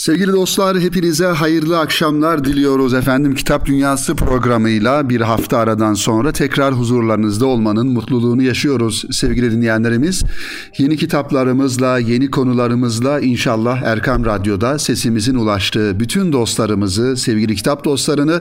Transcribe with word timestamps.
Sevgili 0.00 0.32
dostlar 0.32 0.80
hepinize 0.80 1.26
hayırlı 1.26 1.78
akşamlar 1.78 2.44
diliyoruz 2.44 2.94
efendim. 2.94 3.34
Kitap 3.34 3.66
Dünyası 3.66 4.14
programıyla 4.14 5.08
bir 5.08 5.20
hafta 5.20 5.58
aradan 5.58 5.94
sonra 5.94 6.32
tekrar 6.32 6.74
huzurlarınızda 6.74 7.46
olmanın 7.46 7.86
mutluluğunu 7.86 8.42
yaşıyoruz 8.42 9.04
sevgili 9.10 9.52
dinleyenlerimiz. 9.52 10.22
Yeni 10.78 10.96
kitaplarımızla, 10.96 11.98
yeni 11.98 12.30
konularımızla 12.30 13.20
inşallah 13.20 13.82
Erkam 13.82 14.24
Radyo'da 14.24 14.78
sesimizin 14.78 15.34
ulaştığı 15.34 16.00
bütün 16.00 16.32
dostlarımızı, 16.32 17.16
sevgili 17.16 17.54
kitap 17.54 17.84
dostlarını 17.84 18.40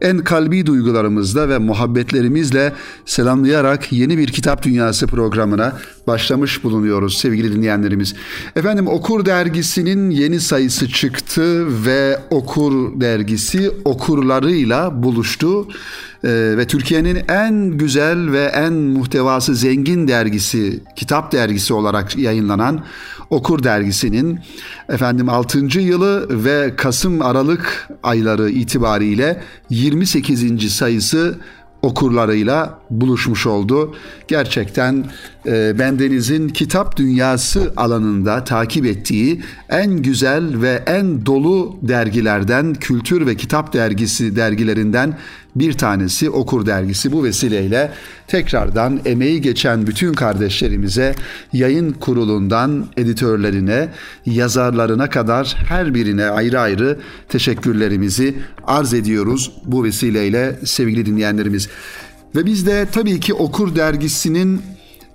en 0.00 0.18
kalbi 0.18 0.66
duygularımızla 0.66 1.48
ve 1.48 1.58
muhabbetlerimizle 1.58 2.72
selamlayarak 3.06 3.92
yeni 3.92 4.18
bir 4.18 4.28
Kitap 4.28 4.62
Dünyası 4.62 5.06
programına 5.06 5.72
başlamış 6.06 6.64
bulunuyoruz 6.64 7.18
sevgili 7.18 7.52
dinleyenlerimiz. 7.52 8.14
Efendim 8.56 8.86
Okur 8.86 9.26
dergisinin 9.26 10.10
yeni 10.10 10.40
sayısı 10.40 10.89
çıktı 10.90 11.66
ve 11.86 12.18
Okur 12.30 13.00
dergisi 13.00 13.70
okurlarıyla 13.84 15.02
buluştu. 15.02 15.68
Ee, 16.24 16.28
ve 16.56 16.66
Türkiye'nin 16.66 17.18
en 17.28 17.70
güzel 17.70 18.32
ve 18.32 18.44
en 18.44 18.72
muhtevası 18.72 19.54
zengin 19.54 20.08
dergisi, 20.08 20.80
kitap 20.96 21.32
dergisi 21.32 21.74
olarak 21.74 22.16
yayınlanan 22.16 22.84
Okur 23.30 23.62
dergisinin 23.64 24.40
efendim 24.88 25.28
6. 25.28 25.80
yılı 25.80 26.44
ve 26.44 26.76
Kasım 26.76 27.22
Aralık 27.22 27.88
ayları 28.02 28.50
itibariyle 28.50 29.42
28. 29.70 30.72
sayısı 30.72 31.38
okurlarıyla 31.82 32.79
buluşmuş 32.90 33.46
oldu. 33.46 33.94
Gerçekten 34.28 35.04
e, 35.46 35.78
bendenizin 35.78 36.48
kitap 36.48 36.96
dünyası 36.96 37.72
alanında 37.76 38.44
takip 38.44 38.86
ettiği 38.86 39.42
en 39.68 39.90
güzel 39.90 40.60
ve 40.62 40.82
en 40.86 41.26
dolu 41.26 41.78
dergilerden, 41.82 42.74
kültür 42.74 43.26
ve 43.26 43.36
kitap 43.36 43.72
dergisi 43.72 44.36
dergilerinden 44.36 45.16
bir 45.54 45.72
tanesi 45.72 46.30
Okur 46.30 46.66
dergisi. 46.66 47.12
Bu 47.12 47.24
vesileyle 47.24 47.92
tekrardan 48.26 49.00
emeği 49.04 49.40
geçen 49.40 49.86
bütün 49.86 50.12
kardeşlerimize 50.12 51.14
yayın 51.52 51.92
kurulundan 51.92 52.86
editörlerine, 52.96 53.88
yazarlarına 54.26 55.10
kadar 55.10 55.56
her 55.68 55.94
birine 55.94 56.24
ayrı 56.24 56.60
ayrı 56.60 56.98
teşekkürlerimizi 57.28 58.34
arz 58.66 58.94
ediyoruz 58.94 59.52
bu 59.64 59.84
vesileyle 59.84 60.58
sevgili 60.64 61.06
dinleyenlerimiz. 61.06 61.68
Ve 62.36 62.46
biz 62.46 62.66
de 62.66 62.88
tabii 62.92 63.20
ki 63.20 63.34
Okur 63.34 63.76
dergisinin 63.76 64.62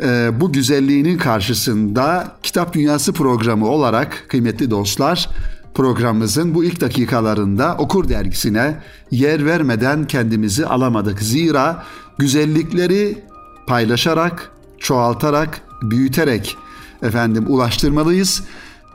e, 0.03 0.29
bu 0.41 0.51
güzelliğinin 0.51 1.17
karşısında 1.17 2.31
Kitap 2.43 2.73
Dünyası 2.73 3.13
programı 3.13 3.67
olarak 3.67 4.25
kıymetli 4.27 4.71
dostlar 4.71 5.29
programımızın 5.73 6.55
bu 6.55 6.63
ilk 6.63 6.81
dakikalarında 6.81 7.75
Okur 7.77 8.09
dergisine 8.09 8.79
yer 9.11 9.45
vermeden 9.45 10.07
kendimizi 10.07 10.65
alamadık. 10.65 11.21
Zira 11.21 11.83
güzellikleri 12.17 13.23
paylaşarak, 13.67 14.51
çoğaltarak, 14.79 15.61
büyüterek 15.81 16.57
efendim 17.03 17.45
ulaştırmalıyız. 17.47 18.43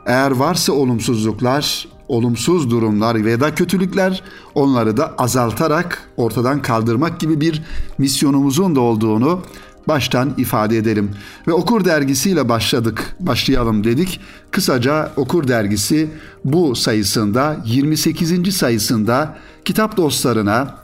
Eğer 0.05 0.31
varsa 0.31 0.73
olumsuzluklar, 0.73 1.87
olumsuz 2.11 2.71
durumlar 2.71 3.25
veya 3.25 3.39
da 3.39 3.55
kötülükler 3.55 4.23
onları 4.55 4.97
da 4.97 5.15
azaltarak 5.17 6.09
ortadan 6.17 6.61
kaldırmak 6.61 7.19
gibi 7.19 7.41
bir 7.41 7.61
misyonumuzun 7.97 8.75
da 8.75 8.79
olduğunu 8.79 9.41
baştan 9.87 10.33
ifade 10.37 10.77
edelim. 10.77 11.11
Ve 11.47 11.53
Okur 11.53 11.85
dergisiyle 11.85 12.49
başladık, 12.49 13.15
başlayalım 13.19 13.83
dedik. 13.83 14.19
Kısaca 14.51 15.11
Okur 15.15 15.47
dergisi 15.47 16.09
bu 16.45 16.75
sayısında 16.75 17.57
28. 17.65 18.55
sayısında 18.55 19.37
kitap 19.65 19.97
dostlarına, 19.97 20.75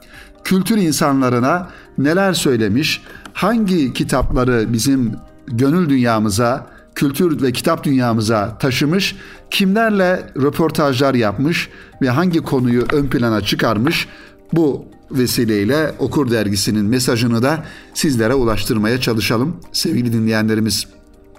kültür 0.43 0.77
insanlarına 0.77 1.69
neler 1.97 2.33
söylemiş, 2.33 3.01
hangi 3.33 3.93
kitapları 3.93 4.73
bizim 4.73 5.15
gönül 5.47 5.89
dünyamıza, 5.89 6.67
kültür 6.95 7.41
ve 7.41 7.51
kitap 7.51 7.83
dünyamıza 7.83 8.57
taşımış, 8.57 9.15
kimlerle 9.51 10.31
röportajlar 10.35 11.13
yapmış 11.13 11.69
ve 12.01 12.09
hangi 12.09 12.39
konuyu 12.39 12.85
ön 12.93 13.07
plana 13.07 13.41
çıkarmış 13.41 14.07
bu 14.53 14.85
vesileyle 15.11 15.95
Okur 15.99 16.31
Dergisi'nin 16.31 16.85
mesajını 16.85 17.43
da 17.43 17.63
sizlere 17.93 18.33
ulaştırmaya 18.33 19.01
çalışalım 19.01 19.55
sevgili 19.71 20.13
dinleyenlerimiz. 20.13 20.87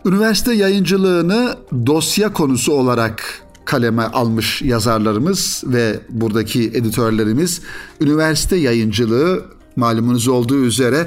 Üniversite 0.04 0.54
yayıncılığını 0.54 1.56
dosya 1.86 2.32
konusu 2.32 2.72
olarak 2.72 3.42
kaleme 3.64 4.02
almış 4.02 4.62
yazarlarımız 4.62 5.64
ve 5.66 6.00
buradaki 6.08 6.62
editörlerimiz 6.62 7.60
üniversite 8.00 8.56
yayıncılığı 8.56 9.42
malumunuz 9.76 10.28
olduğu 10.28 10.64
üzere 10.64 11.06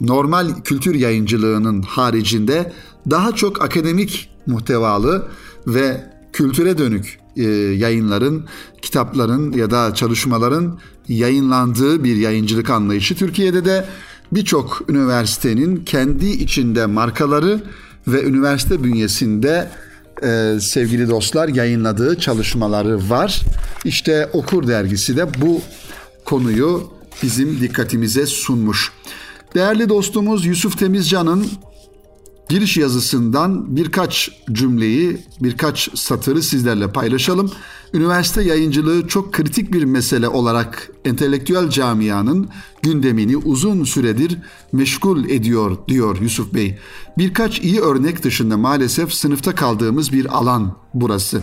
normal 0.00 0.48
kültür 0.64 0.94
yayıncılığının 0.94 1.82
haricinde 1.82 2.72
daha 3.10 3.32
çok 3.32 3.62
akademik 3.62 4.30
muhtevalı 4.46 5.28
ve 5.66 6.04
kültüre 6.32 6.78
dönük 6.78 7.18
e, 7.36 7.42
yayınların, 7.52 8.44
kitapların 8.82 9.52
ya 9.52 9.70
da 9.70 9.94
çalışmaların 9.94 10.78
yayınlandığı 11.08 12.04
bir 12.04 12.16
yayıncılık 12.16 12.70
anlayışı. 12.70 13.16
Türkiye'de 13.16 13.64
de 13.64 13.84
birçok 14.32 14.82
üniversitenin 14.88 15.76
kendi 15.76 16.26
içinde 16.26 16.86
markaları 16.86 17.62
ve 18.08 18.24
üniversite 18.24 18.84
bünyesinde 18.84 19.70
e, 20.22 20.58
sevgili 20.60 21.10
dostlar 21.10 21.48
yayınladığı 21.48 22.18
çalışmaları 22.18 23.10
var. 23.10 23.40
İşte 23.84 24.30
Okur 24.32 24.66
dergisi 24.68 25.16
de 25.16 25.26
bu 25.40 25.60
konuyu 26.24 26.92
bizim 27.22 27.60
dikkatimize 27.60 28.26
sunmuş. 28.26 28.92
Değerli 29.54 29.88
dostumuz 29.88 30.46
Yusuf 30.46 30.78
Temizcan'ın 30.78 31.46
giriş 32.48 32.76
yazısından 32.76 33.76
birkaç 33.76 34.30
cümleyi, 34.52 35.18
birkaç 35.40 35.98
satırı 35.98 36.42
sizlerle 36.42 36.92
paylaşalım. 36.92 37.50
Üniversite 37.94 38.42
yayıncılığı 38.42 39.08
çok 39.08 39.32
kritik 39.32 39.72
bir 39.72 39.84
mesele 39.84 40.28
olarak 40.28 40.90
entelektüel 41.04 41.68
camianın 41.68 42.48
gündemini 42.82 43.36
uzun 43.36 43.84
süredir 43.84 44.38
meşgul 44.72 45.28
ediyor 45.28 45.76
diyor 45.88 46.20
Yusuf 46.20 46.54
Bey. 46.54 46.78
Birkaç 47.18 47.60
iyi 47.60 47.80
örnek 47.80 48.22
dışında 48.22 48.56
maalesef 48.56 49.14
sınıfta 49.14 49.54
kaldığımız 49.54 50.12
bir 50.12 50.38
alan 50.38 50.76
burası. 50.94 51.42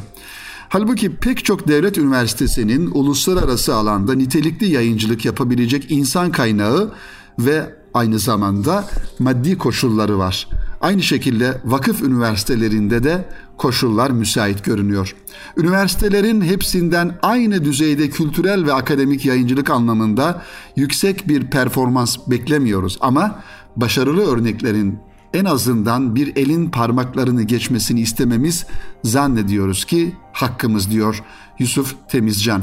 Halbuki 0.70 1.16
pek 1.16 1.46
çok 1.46 1.68
devlet 1.68 1.98
üniversitesinin 1.98 2.92
uluslararası 2.94 3.76
alanda 3.76 4.14
nitelikli 4.14 4.72
yayıncılık 4.72 5.26
yapabilecek 5.26 5.92
insan 5.92 6.32
kaynağı 6.32 6.92
ve 7.40 7.76
aynı 7.94 8.20
zamanda 8.20 8.90
maddi 9.20 9.58
koşulları 9.58 10.18
var. 10.18 10.48
Aynı 10.82 11.04
şekilde 11.04 11.62
vakıf 11.66 12.02
üniversitelerinde 12.02 13.04
de 13.04 13.30
koşullar 13.58 14.12
müsait 14.12 14.66
görünüyor. 14.66 15.16
Üniversitelerin 15.58 16.42
hepsinden 16.42 17.20
aynı 17.22 17.66
düzeyde 17.66 18.10
kültürel 18.10 18.66
ve 18.66 18.74
akademik 18.74 19.26
yayıncılık 19.26 19.70
anlamında 19.70 20.42
yüksek 20.76 21.28
bir 21.28 21.48
performans 21.48 22.18
beklemiyoruz 22.28 22.98
ama 23.02 23.44
başarılı 23.76 24.32
örneklerin 24.32 25.00
en 25.34 25.46
azından 25.46 26.16
bir 26.16 26.36
elin 26.36 26.70
parmaklarını 26.70 27.44
geçmesini 27.44 28.02
istememiz 28.02 28.66
zannediyoruz 29.04 29.86
ki 29.86 30.16
hakkımız 30.34 30.92
diyor 30.92 31.24
Yusuf 31.60 31.96
Temizcan. 32.10 32.62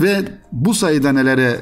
Ve 0.00 0.24
bu 0.52 0.74
sayıda 0.74 1.12
nelere 1.12 1.60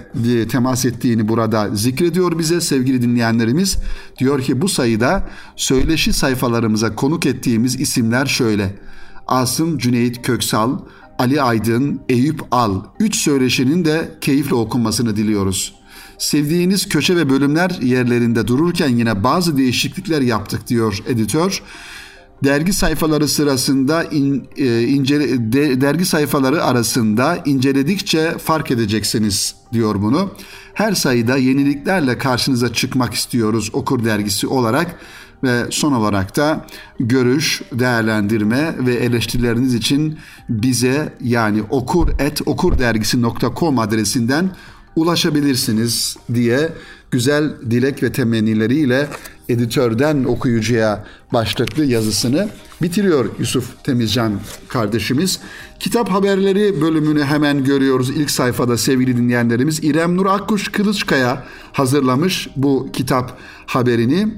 temas 0.48 0.84
ettiğini 0.84 1.28
burada 1.28 1.74
zikrediyor 1.74 2.38
bize 2.38 2.60
sevgili 2.60 3.02
dinleyenlerimiz. 3.02 3.78
Diyor 4.18 4.42
ki 4.42 4.60
bu 4.60 4.68
sayıda 4.68 5.28
söyleşi 5.56 6.12
sayfalarımıza 6.12 6.94
konuk 6.94 7.26
ettiğimiz 7.26 7.80
isimler 7.80 8.26
şöyle. 8.26 8.74
Asım 9.26 9.78
Cüneyt 9.78 10.22
Köksal, 10.22 10.78
Ali 11.18 11.42
Aydın, 11.42 12.00
Eyüp 12.08 12.42
Al. 12.50 12.82
Üç 13.00 13.16
söyleşinin 13.16 13.84
de 13.84 14.18
keyifle 14.20 14.54
okunmasını 14.54 15.16
diliyoruz. 15.16 15.83
Sevdiğiniz 16.18 16.88
köşe 16.88 17.16
ve 17.16 17.30
bölümler 17.30 17.78
yerlerinde 17.82 18.48
dururken 18.48 18.88
yine 18.88 19.24
bazı 19.24 19.56
değişiklikler 19.56 20.20
yaptık 20.20 20.68
diyor 20.68 21.02
editör 21.08 21.62
dergi 22.44 22.72
sayfaları 22.72 23.28
sırasında 23.28 24.04
in, 24.04 24.48
e, 24.56 24.82
incele, 24.82 25.52
de, 25.52 25.80
dergi 25.80 26.04
sayfaları 26.04 26.64
arasında 26.64 27.38
inceledikçe 27.44 28.38
fark 28.38 28.70
edeceksiniz 28.70 29.54
diyor 29.72 30.02
bunu. 30.02 30.30
Her 30.74 30.92
sayıda 30.92 31.36
yeniliklerle 31.36 32.18
karşınıza 32.18 32.72
çıkmak 32.72 33.14
istiyoruz 33.14 33.70
Okur 33.72 34.04
dergisi 34.04 34.46
olarak 34.46 35.00
ve 35.44 35.64
son 35.70 35.92
olarak 35.92 36.36
da 36.36 36.66
görüş, 37.00 37.62
değerlendirme 37.72 38.74
ve 38.86 38.94
eleştirileriniz 38.94 39.74
için 39.74 40.18
bize 40.48 41.14
yani 41.20 41.62
okur 41.62 42.08
adresinden 43.78 44.50
ulaşabilirsiniz 44.96 46.16
diye 46.34 46.72
güzel 47.10 47.54
dilek 47.70 48.02
ve 48.02 48.12
temennileriyle 48.12 49.08
editörden 49.48 50.24
okuyucuya 50.24 51.04
başlıklı 51.32 51.84
yazısını 51.84 52.48
bitiriyor 52.82 53.30
Yusuf 53.38 53.84
Temizcan 53.84 54.40
kardeşimiz. 54.68 55.40
Kitap 55.80 56.10
haberleri 56.10 56.80
bölümünü 56.80 57.24
hemen 57.24 57.64
görüyoruz 57.64 58.10
ilk 58.10 58.30
sayfada 58.30 58.78
sevgili 58.78 59.16
dinleyenlerimiz. 59.16 59.84
İrem 59.84 60.16
Nur 60.16 60.26
Akkuş 60.26 60.68
Kılıçkaya 60.68 61.44
hazırlamış 61.72 62.48
bu 62.56 62.88
kitap 62.92 63.38
haberini 63.66 64.28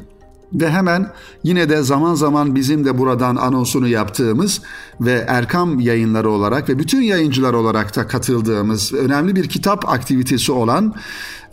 ve 0.52 0.70
hemen 0.70 1.12
yine 1.42 1.68
de 1.68 1.82
zaman 1.82 2.14
zaman 2.14 2.54
bizim 2.54 2.84
de 2.84 2.98
buradan 2.98 3.36
anonsunu 3.36 3.88
yaptığımız 3.88 4.62
ve 5.00 5.24
Erkam 5.28 5.80
yayınları 5.80 6.30
olarak 6.30 6.68
ve 6.68 6.78
bütün 6.78 7.00
yayıncılar 7.00 7.54
olarak 7.54 7.96
da 7.96 8.06
katıldığımız 8.06 8.92
önemli 8.92 9.36
bir 9.36 9.48
kitap 9.48 9.88
aktivitesi 9.88 10.52
olan 10.52 10.94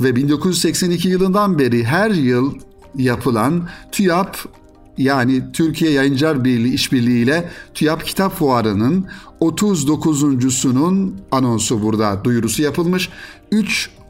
ve 0.02 0.16
1982 0.16 1.10
yılından 1.10 1.60
beri 1.60 1.84
her 1.84 2.12
yıl 2.12 2.54
yapılan 2.96 3.70
TÜYAP 3.92 4.38
yani 4.98 5.52
Türkiye 5.54 5.92
Yayıncılar 5.92 6.46
Birliği 6.46 6.74
işbirliğiyle 6.74 7.50
TÜYAP 7.74 8.06
Kitap 8.06 8.40
Fuarı'nın 8.40 9.06
39.sunun 9.42 11.16
anonsu 11.32 11.82
burada 11.82 12.24
duyurusu 12.24 12.62
yapılmış. 12.62 13.10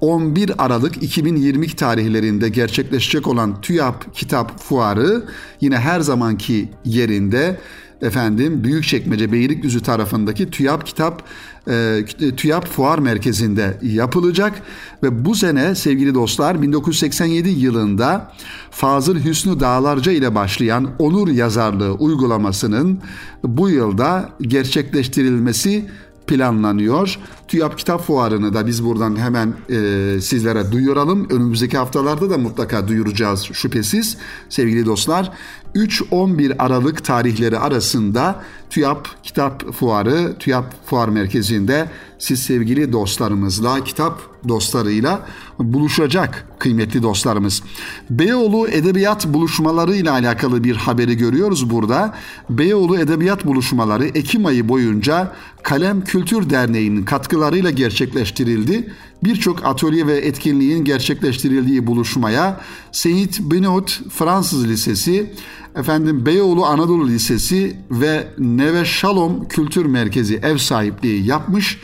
3-11 0.04 0.54
Aralık 0.58 1.04
2020 1.04 1.68
tarihlerinde 1.68 2.50
gerçekleşecek 2.50 3.28
olan 3.28 3.62
TÜYAP 3.62 4.16
Kitap 4.16 4.60
Fuarı 4.60 5.24
yine 5.62 5.78
her 5.78 6.00
zamanki 6.00 6.70
yerinde. 6.86 7.60
Efendim 8.02 8.64
Büyükçekmece 8.64 9.32
Beylikdüzü 9.32 9.82
tarafındaki 9.84 10.50
TÜYAP 10.50 10.86
Kitap 10.86 11.24
e, 11.68 12.06
TÜYAP 12.38 12.68
Fuar 12.68 13.00
Merkezi'nde 13.00 13.78
yapılacak. 13.82 14.62
Ve 15.04 15.26
bu 15.26 15.36
sene 15.36 15.76
sevgili 15.76 16.14
dostlar 16.14 16.62
1987 16.62 17.50
yılında 17.50 18.32
Fazıl 18.72 19.16
Hüsnü 19.24 19.60
Dağlarca 19.60 20.12
ile 20.12 20.36
başlayan 20.36 20.90
Onur 21.00 21.28
Yazarlığı 21.28 21.94
uygulamasının 21.94 23.00
bu 23.44 23.70
yılda 23.70 24.30
gerçekleştirilmesi 24.42 25.86
planlanıyor. 26.28 27.20
TÜYAP 27.48 27.78
Kitap 27.78 28.02
Fuarı'nı 28.02 28.54
da 28.54 28.68
biz 28.68 28.86
buradan 28.86 29.16
hemen 29.16 29.54
e, 29.70 30.22
sizlere 30.22 30.72
duyuralım. 30.72 31.30
Önümüzdeki 31.30 31.78
haftalarda 31.78 32.30
da 32.30 32.38
mutlaka 32.38 32.88
duyuracağız 32.88 33.44
şüphesiz 33.44 34.18
sevgili 34.50 34.86
dostlar. 34.86 35.32
3-11 35.76 36.56
Aralık 36.58 37.04
tarihleri 37.04 37.60
arasında 37.60 38.42
TÜYAP 38.70 39.08
Kitap 39.24 39.74
Fuarı, 39.74 40.36
TÜYAP 40.40 40.66
Fuar 40.86 41.10
Merkezi'nde 41.10 41.90
siz 42.20 42.40
sevgili 42.44 42.92
dostlarımızla, 42.94 43.84
kitap 43.84 44.22
dostlarıyla 44.48 45.20
buluşacak 45.60 46.48
kıymetli 46.60 47.04
dostlarımız. 47.04 47.64
Beyoğlu 48.10 48.68
Edebiyat 48.68 49.28
Buluşmaları 49.28 49.96
ile 49.96 50.12
alakalı 50.12 50.64
bir 50.64 50.76
haberi 50.76 51.18
görüyoruz 51.18 51.70
burada. 51.70 52.14
Beyoğlu 52.50 53.00
Edebiyat 53.00 53.46
Buluşmaları 53.46 54.06
Ekim 54.06 54.46
ayı 54.46 54.70
boyunca 54.70 55.32
Kalem 55.64 56.04
Kültür 56.04 56.50
Derneği'nin 56.50 57.06
katkılarıyla 57.06 57.70
gerçekleştirildi. 57.70 58.94
Birçok 59.26 59.66
atölye 59.66 60.08
ve 60.08 60.18
etkinliğin 60.18 60.84
gerçekleştirildiği 60.84 61.88
buluşmaya 61.88 62.62
Saint 62.92 63.40
Benoît 63.40 64.10
Fransız 64.10 64.68
Lisesi, 64.68 65.34
efendim 65.76 66.26
Beyoğlu 66.26 66.66
Anadolu 66.66 67.08
Lisesi 67.08 67.78
ve 67.92 68.28
Neve 68.38 68.86
Shalom 68.86 69.48
Kültür 69.48 69.86
Merkezi 69.86 70.36
ev 70.36 70.58
sahipliği 70.58 71.26
yapmış. 71.26 71.80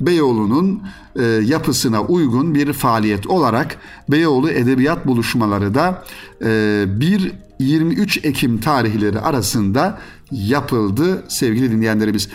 Beyoğlu'nun 0.00 0.82
e, 1.16 1.22
yapısına 1.24 2.02
uygun 2.02 2.54
bir 2.54 2.72
faaliyet 2.72 3.26
olarak 3.26 3.76
Beyoğlu 4.08 4.50
Edebiyat 4.50 5.06
Buluşmaları 5.06 5.74
da 5.74 6.04
e, 6.40 6.46
1-23 7.60 8.26
Ekim 8.26 8.60
tarihleri 8.60 9.20
arasında 9.20 9.98
yapıldı 10.30 11.24
sevgili 11.28 11.70
dinleyenlerimiz. 11.70 12.28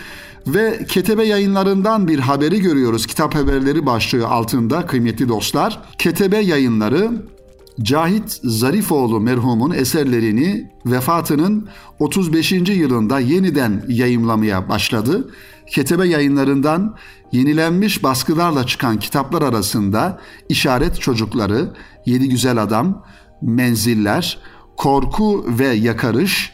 Ve 0.46 0.86
Ketebe 0.88 1.24
yayınlarından 1.24 2.08
bir 2.08 2.18
haberi 2.18 2.60
görüyoruz. 2.60 3.06
Kitap 3.06 3.34
haberleri 3.34 3.86
başlığı 3.86 4.26
altında 4.26 4.86
kıymetli 4.86 5.28
dostlar. 5.28 5.82
Ketebe 5.98 6.38
yayınları 6.38 7.10
Cahit 7.82 8.40
Zarifoğlu 8.42 9.20
merhumun 9.20 9.70
eserlerini 9.70 10.70
vefatının 10.86 11.68
35. 11.98 12.52
yılında 12.52 13.20
yeniden 13.20 13.84
yayımlamaya 13.88 14.68
başladı. 14.68 15.30
Ketebe 15.66 16.08
yayınlarından 16.08 16.96
yenilenmiş 17.32 18.02
baskılarla 18.02 18.66
çıkan 18.66 18.98
kitaplar 18.98 19.42
arasında 19.42 20.20
İşaret 20.48 21.00
Çocukları, 21.00 21.72
Yedi 22.06 22.28
Güzel 22.28 22.62
Adam, 22.62 23.04
Menziller, 23.42 24.38
Korku 24.76 25.44
ve 25.58 25.66
Yakarış, 25.66 26.52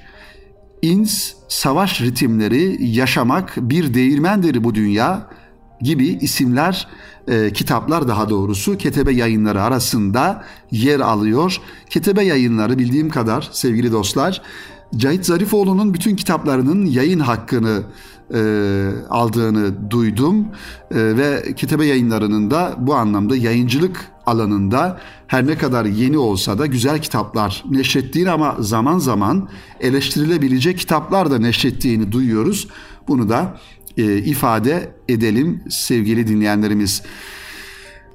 İns, 0.82 1.32
Savaş 1.48 2.00
Ritimleri, 2.00 2.76
Yaşamak, 2.80 3.54
Bir 3.56 3.94
Değirmendir 3.94 4.64
Bu 4.64 4.74
Dünya 4.74 5.30
gibi 5.80 6.06
isimler, 6.06 6.88
e, 7.28 7.52
kitaplar 7.52 8.08
daha 8.08 8.30
doğrusu 8.30 8.78
Ketebe 8.78 9.12
yayınları 9.12 9.62
arasında 9.62 10.44
yer 10.70 11.00
alıyor. 11.00 11.60
Ketebe 11.90 12.24
yayınları 12.24 12.78
bildiğim 12.78 13.10
kadar 13.10 13.48
sevgili 13.52 13.92
dostlar, 13.92 14.42
Cahit 14.96 15.26
Zarifoğlu'nun 15.26 15.94
bütün 15.94 16.16
kitaplarının 16.16 16.86
yayın 16.86 17.20
hakkını 17.20 17.82
e, 18.34 18.40
aldığını 19.10 19.90
duydum 19.90 20.46
e, 20.90 21.16
ve 21.16 21.54
kitap 21.56 21.84
yayınlarının 21.84 22.50
da 22.50 22.74
bu 22.78 22.94
anlamda 22.94 23.36
yayıncılık 23.36 24.10
alanında 24.26 25.00
her 25.26 25.46
ne 25.46 25.58
kadar 25.58 25.84
yeni 25.84 26.18
olsa 26.18 26.58
da 26.58 26.66
güzel 26.66 26.98
kitaplar 26.98 27.64
neşrettiğini 27.70 28.30
ama 28.30 28.56
zaman 28.60 28.98
zaman 28.98 29.48
eleştirilebilecek 29.80 30.78
kitaplar 30.78 31.30
da 31.30 31.38
neşrettiğini 31.38 32.12
duyuyoruz. 32.12 32.68
Bunu 33.08 33.28
da 33.28 33.58
e, 33.96 34.18
ifade 34.18 34.92
edelim 35.08 35.60
sevgili 35.68 36.28
dinleyenlerimiz. 36.28 37.02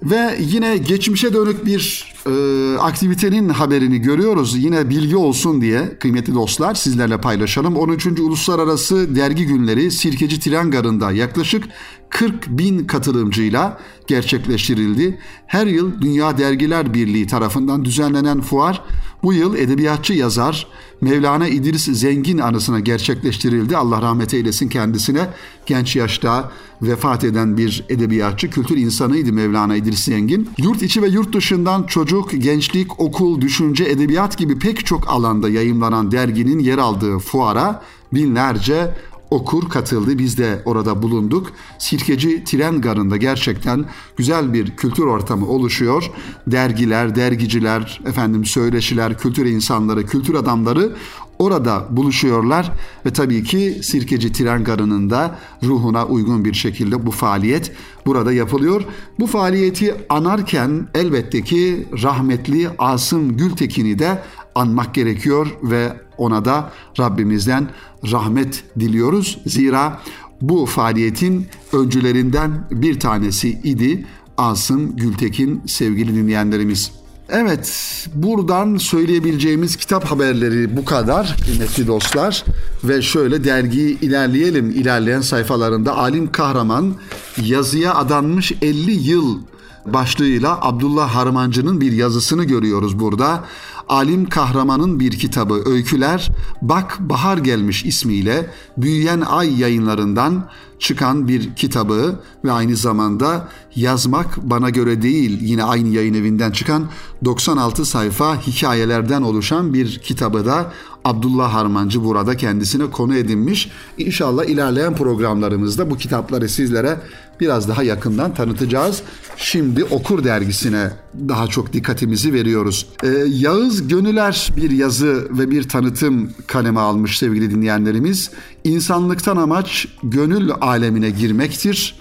Ve 0.04 0.38
yine 0.40 0.78
geçmişe 0.78 1.34
dönük 1.34 1.66
bir 1.66 2.14
e, 2.26 2.32
aktivitenin 2.78 3.50
haberini 3.50 4.02
görüyoruz. 4.02 4.58
Yine 4.58 4.90
bilgi 4.90 5.16
olsun 5.16 5.62
diye 5.62 5.98
kıymetli 6.00 6.34
dostlar 6.34 6.76
sizlerle 6.76 7.22
paylaşalım. 7.22 7.76
13. 7.76 8.06
Uluslararası 8.06 9.16
Dergi 9.16 9.46
Günleri 9.46 9.92
Sirkeci 9.92 10.40
Tren 10.40 10.72
Garı'nda 10.72 11.12
yaklaşık 11.12 11.64
40 12.10 12.48
bin 12.48 12.88
katılımcıyla 12.88 13.80
gerçekleştirildi. 14.08 15.20
Her 15.48 15.68
yıl 15.68 16.02
Dünya 16.02 16.38
Dergiler 16.38 16.94
Birliği 16.94 17.28
tarafından 17.28 17.86
düzenlenen 17.86 18.42
fuar 18.42 18.84
bu 19.24 19.34
yıl 19.34 19.56
edebiyatçı 19.56 20.14
yazar 20.14 20.68
Mevlana 21.02 21.48
İdris 21.48 21.84
Zengin 21.84 22.38
anısına 22.38 22.80
gerçekleştirildi. 22.80 23.78
Allah 23.78 24.02
rahmet 24.02 24.34
eylesin 24.34 24.70
kendisine. 24.70 25.28
Genç 25.66 25.96
yaşta 25.96 26.52
vefat 26.82 27.24
eden 27.24 27.58
bir 27.58 27.86
edebiyatçı, 27.90 28.50
kültür 28.50 28.78
insanıydı 28.78 29.34
Mevlana 29.34 29.76
İdris 29.76 30.04
Zengin. 30.04 30.50
Yurt 30.58 30.82
içi 30.82 31.02
ve 31.02 31.08
yurt 31.08 31.34
dışından 31.34 31.84
çocuk, 31.84 32.32
gençlik, 32.32 33.00
okul, 33.00 33.42
düşünce, 33.42 33.84
edebiyat 33.84 34.38
gibi 34.38 34.60
pek 34.60 34.86
çok 34.86 35.10
alanda 35.10 35.50
yayımlanan 35.50 36.12
derginin 36.12 36.60
yer 36.60 36.78
aldığı 36.78 37.20
fuara 37.20 37.82
binlerce 38.14 38.94
okur 39.32 39.70
katıldı. 39.70 40.18
Biz 40.18 40.38
de 40.38 40.62
orada 40.66 41.02
bulunduk. 41.02 41.52
Sirkeci 41.78 42.44
Tren 42.44 42.82
Garı'nda 42.82 43.18
gerçekten 43.18 43.86
güzel 44.18 44.54
bir 44.54 44.76
kültür 44.76 45.04
ortamı 45.04 45.48
oluşuyor. 45.48 46.12
Dergiler, 46.48 47.16
dergiciler, 47.16 48.02
efendim 48.06 48.46
söyleşiler, 48.46 49.18
kültür 49.18 49.46
insanları, 49.46 50.06
kültür 50.06 50.36
adamları 50.36 50.96
orada 51.42 51.88
buluşuyorlar 51.90 52.72
ve 53.06 53.14
tabii 53.14 53.44
ki 53.44 53.80
Sirkeci 53.84 54.32
Tren 54.32 54.64
Garı'nın 54.64 55.10
da 55.10 55.40
ruhuna 55.64 56.06
uygun 56.06 56.46
bir 56.46 56.54
şekilde 56.54 57.06
bu 57.06 57.12
faaliyet 57.12 57.72
burada 58.06 58.34
yapılıyor. 58.34 58.84
Bu 59.20 59.28
faaliyeti 59.28 59.96
anarken 60.10 60.88
elbette 60.96 61.42
ki 61.42 61.88
rahmetli 62.04 62.70
Asım 62.78 63.38
Gültekin'i 63.38 64.00
de 64.00 64.22
anmak 64.56 64.94
gerekiyor 64.94 65.48
ve 65.64 65.94
ona 66.18 66.46
da 66.46 66.72
Rabbimizden 67.00 67.68
rahmet 68.12 68.64
diliyoruz. 68.80 69.40
Zira 69.46 70.00
bu 70.42 70.66
faaliyetin 70.66 71.48
öncülerinden 71.74 72.68
bir 72.72 73.00
tanesi 73.00 73.50
idi 73.50 74.06
Asım 74.38 74.96
Gültekin 74.96 75.62
sevgili 75.68 76.16
dinleyenlerimiz. 76.16 76.92
Evet, 77.30 77.74
buradan 78.14 78.78
söyleyebileceğimiz 78.78 79.76
kitap 79.76 80.06
haberleri 80.06 80.78
bu 80.78 80.86
kadar 80.86 81.36
kıymetli 81.46 81.88
dostlar. 81.88 82.46
Ve 82.84 83.02
şöyle 83.02 83.44
dergiyi 83.44 84.00
ilerleyelim. 84.00 84.70
İlerleyen 84.70 85.22
sayfalarında 85.22 85.98
Alim 85.98 86.32
Kahraman 86.32 86.96
yazıya 87.42 87.96
adanmış 87.96 88.52
50 88.62 88.92
yıl 88.92 89.40
başlığıyla 89.86 90.60
Abdullah 90.62 91.16
Harmancı'nın 91.16 91.82
bir 91.82 91.92
yazısını 91.92 92.44
görüyoruz 92.44 93.00
burada. 93.00 93.44
Alim 93.92 94.30
Kahraman'ın 94.30 95.00
bir 95.00 95.12
kitabı 95.12 95.62
Öyküler 95.66 96.30
Bak 96.62 96.98
Bahar 97.00 97.38
Gelmiş 97.38 97.86
ismiyle 97.86 98.50
Büyüyen 98.78 99.22
Ay 99.22 99.60
yayınlarından 99.60 100.50
çıkan 100.80 101.28
bir 101.28 101.56
kitabı 101.56 102.20
ve 102.46 102.52
aynı 102.52 102.76
zamanda 102.76 103.48
yazmak 103.76 104.38
bana 104.38 104.70
göre 104.70 105.02
değil 105.02 105.42
yine 105.42 105.64
aynı 105.64 105.90
yayın 105.90 106.14
evinden 106.14 106.52
çıkan 106.52 106.90
96 107.26 107.86
sayfa 107.86 108.42
hikayelerden 108.42 109.22
oluşan 109.22 109.74
bir 109.74 110.00
kitabı 110.00 110.46
da 110.46 110.72
Abdullah 111.06 111.54
Harmancı 111.54 112.04
burada 112.04 112.38
kendisine 112.38 112.92
konu 112.92 113.16
edinmiş. 113.16 113.72
İnşallah 113.98 114.46
ilerleyen 114.46 114.96
programlarımızda 114.96 115.90
bu 115.90 115.98
kitapları 115.98 116.50
sizlere 116.50 116.98
biraz 117.40 117.68
daha 117.68 117.84
yakından 117.84 118.34
tanıtacağız. 118.34 119.02
Şimdi 119.38 119.84
Okur 119.84 120.24
dergisine 120.24 120.92
daha 121.30 121.48
çok 121.48 121.74
dikkatimizi 121.74 122.34
veriyoruz. 122.34 122.88
Ee, 123.04 123.08
Yağız 123.28 123.88
Gönüler 123.88 124.50
bir 124.58 124.72
yazı 124.72 125.28
ve 125.38 125.52
bir 125.52 125.70
tanıtım 125.70 126.32
kaleme 126.48 126.80
almış 126.80 127.18
sevgili 127.18 127.52
dinleyenlerimiz. 127.52 128.32
İnsanlıktan 128.64 129.38
amaç 129.38 129.88
gönül 130.04 130.52
alemine 130.62 131.10
girmektir. 131.10 131.96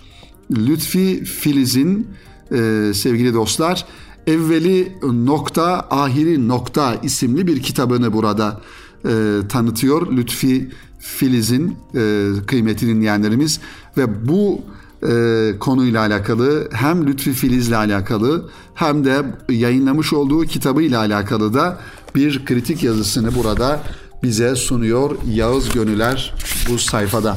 Lütfi 0.50 1.24
Filiz'in 1.24 2.08
e, 2.52 2.90
sevgili 2.94 3.34
dostlar 3.34 3.86
evveli 4.26 4.92
nokta 5.02 5.86
ahiri 5.90 6.48
nokta 6.48 6.94
isimli 7.02 7.46
bir 7.46 7.62
kitabını 7.62 8.12
burada 8.12 8.60
e, 9.04 9.38
tanıtıyor 9.48 10.12
Lütfi 10.12 10.70
Filiz'in 10.98 11.76
e, 11.94 12.30
kıymetli 12.46 12.86
dinleyenlerimiz 12.86 13.60
ve 13.96 14.28
bu 14.28 14.60
e, 15.08 15.52
konuyla 15.60 16.00
alakalı 16.00 16.68
hem 16.72 17.06
Lütfi 17.06 17.32
Filiz'le 17.32 17.72
alakalı 17.72 18.50
hem 18.74 19.04
de 19.04 19.24
yayınlamış 19.48 20.12
olduğu 20.12 20.44
kitabıyla 20.44 20.98
alakalı 20.98 21.54
da 21.54 21.78
bir 22.14 22.44
kritik 22.44 22.82
yazısını 22.82 23.34
burada 23.34 23.82
bize 24.22 24.56
sunuyor 24.56 25.16
Yağız 25.26 25.72
Gönüler 25.72 26.34
bu 26.68 26.78
sayfada. 26.78 27.36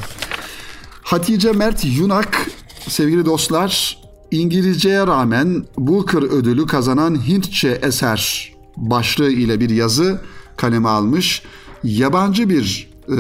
Hatice 1.04 1.52
Mert 1.52 1.86
Yunak 1.86 2.48
sevgili 2.88 3.26
dostlar 3.26 3.98
İngilizceye 4.32 5.08
rağmen 5.08 5.66
Booker 5.78 6.22
ödülü 6.22 6.66
kazanan 6.66 7.28
Hintçe 7.28 7.70
eser 7.70 8.54
başlığı 8.78 9.32
ile 9.32 9.60
bir 9.60 9.70
yazı 9.70 10.22
kaleme 10.58 10.90
almış. 10.90 11.42
Yabancı 11.84 12.50
bir 12.50 12.90
e, 13.10 13.16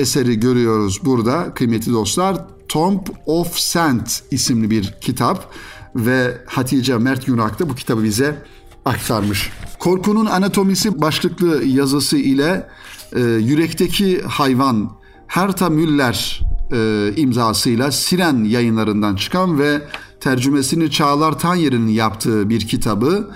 eseri 0.00 0.40
görüyoruz 0.40 1.04
burada 1.04 1.54
kıymetli 1.54 1.92
dostlar. 1.92 2.44
Tomb 2.68 3.00
of 3.26 3.58
Sand 3.58 4.06
isimli 4.30 4.70
bir 4.70 4.94
kitap 5.00 5.52
ve 5.96 6.38
Hatice 6.46 6.98
Mert 6.98 7.28
Yunak 7.28 7.58
da 7.58 7.70
bu 7.70 7.74
kitabı 7.74 8.04
bize 8.04 8.42
aktarmış. 8.84 9.50
Korkunun 9.78 10.26
Anatomisi 10.26 11.00
başlıklı 11.00 11.64
yazısı 11.64 12.16
ile 12.16 12.68
e, 13.12 13.20
Yürekteki 13.20 14.22
Hayvan 14.22 14.90
Herta 15.26 15.70
Müller 15.70 16.40
e, 16.72 17.12
imzasıyla 17.16 17.92
Siren 17.92 18.44
yayınlarından 18.44 19.16
çıkan 19.16 19.58
ve 19.58 19.82
tercümesini 20.20 20.90
Çağlar 20.90 21.38
Tanyer'in 21.38 21.88
yaptığı 21.88 22.50
bir 22.50 22.60
kitabı 22.60 23.30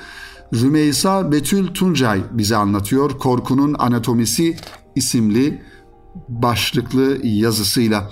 Rümeysa 0.54 1.32
Betül 1.32 1.66
Tuncay 1.66 2.22
bize 2.30 2.56
anlatıyor. 2.56 3.10
Korkunun 3.18 3.74
Anatomisi 3.78 4.56
isimli 4.94 5.62
başlıklı 6.28 7.26
yazısıyla. 7.26 8.10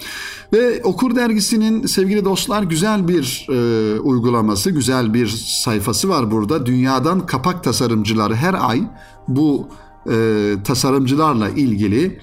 Ve 0.53 0.83
Okur 0.85 1.17
Dergisi'nin 1.17 1.87
sevgili 1.87 2.25
dostlar 2.25 2.63
güzel 2.63 3.09
bir 3.09 3.47
e, 3.51 4.01
uygulaması, 4.01 4.71
güzel 4.71 5.15
bir 5.15 5.27
sayfası 5.47 6.09
var 6.09 6.31
burada. 6.31 6.67
Dünyadan 6.67 7.27
kapak 7.27 7.65
tasarımcıları 7.65 8.35
her 8.35 8.55
ay 8.69 8.83
bu 9.29 9.69
e, 10.11 10.55
tasarımcılarla 10.65 11.49
ilgili 11.49 12.21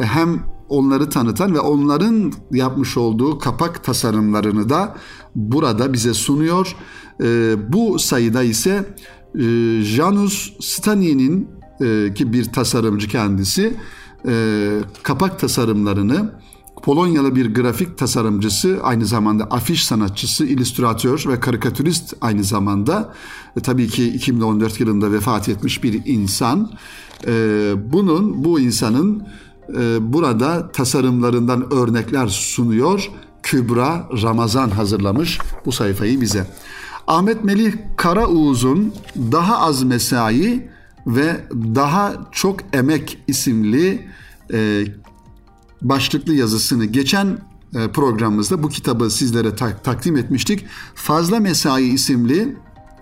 hem 0.00 0.42
onları 0.68 1.10
tanıtan 1.10 1.54
ve 1.54 1.60
onların 1.60 2.32
yapmış 2.52 2.96
olduğu 2.96 3.38
kapak 3.38 3.84
tasarımlarını 3.84 4.68
da 4.68 4.96
burada 5.34 5.92
bize 5.92 6.14
sunuyor. 6.14 6.76
E, 7.22 7.54
bu 7.72 7.98
sayıda 7.98 8.42
ise 8.42 8.94
e, 9.34 9.82
Janus 9.82 10.52
Stani'nin 10.60 11.48
ki 12.14 12.32
bir 12.32 12.44
tasarımcı 12.44 13.08
kendisi 13.08 13.76
e, 14.28 14.80
kapak 15.02 15.40
tasarımlarını 15.40 16.32
Polonyalı 16.84 17.36
bir 17.36 17.54
grafik 17.54 17.98
tasarımcısı, 17.98 18.78
aynı 18.82 19.06
zamanda 19.06 19.44
afiş 19.44 19.84
sanatçısı, 19.84 20.44
illüstratör 20.46 21.24
ve 21.28 21.40
karikatürist 21.40 22.14
aynı 22.20 22.44
zamanda. 22.44 23.14
E, 23.56 23.60
tabii 23.60 23.88
ki 23.88 24.08
2014 24.08 24.80
yılında 24.80 25.12
vefat 25.12 25.48
etmiş 25.48 25.82
bir 25.82 26.02
insan. 26.04 26.70
E, 27.26 27.32
bunun, 27.92 28.44
bu 28.44 28.60
insanın 28.60 29.26
e, 29.68 30.12
burada 30.12 30.72
tasarımlarından 30.72 31.72
örnekler 31.72 32.28
sunuyor. 32.28 33.10
Kübra 33.42 34.08
Ramazan 34.22 34.70
hazırlamış 34.70 35.38
bu 35.66 35.72
sayfayı 35.72 36.20
bize. 36.20 36.46
Ahmet 37.06 37.44
Melih 37.44 37.72
Karaoğuz'un 37.96 38.94
Daha 39.16 39.58
Az 39.58 39.82
Mesai 39.82 40.68
ve 41.06 41.40
Daha 41.74 42.14
Çok 42.32 42.60
Emek 42.72 43.18
isimli 43.26 44.08
e, 44.52 44.84
başlıklı 45.82 46.34
yazısını 46.34 46.84
geçen 46.84 47.38
e, 47.74 47.88
programımızda 47.88 48.62
bu 48.62 48.68
kitabı 48.68 49.10
sizlere 49.10 49.56
tak- 49.56 49.84
takdim 49.84 50.16
etmiştik. 50.16 50.66
Fazla 50.94 51.40
Mesai 51.40 51.84
isimli 51.84 52.56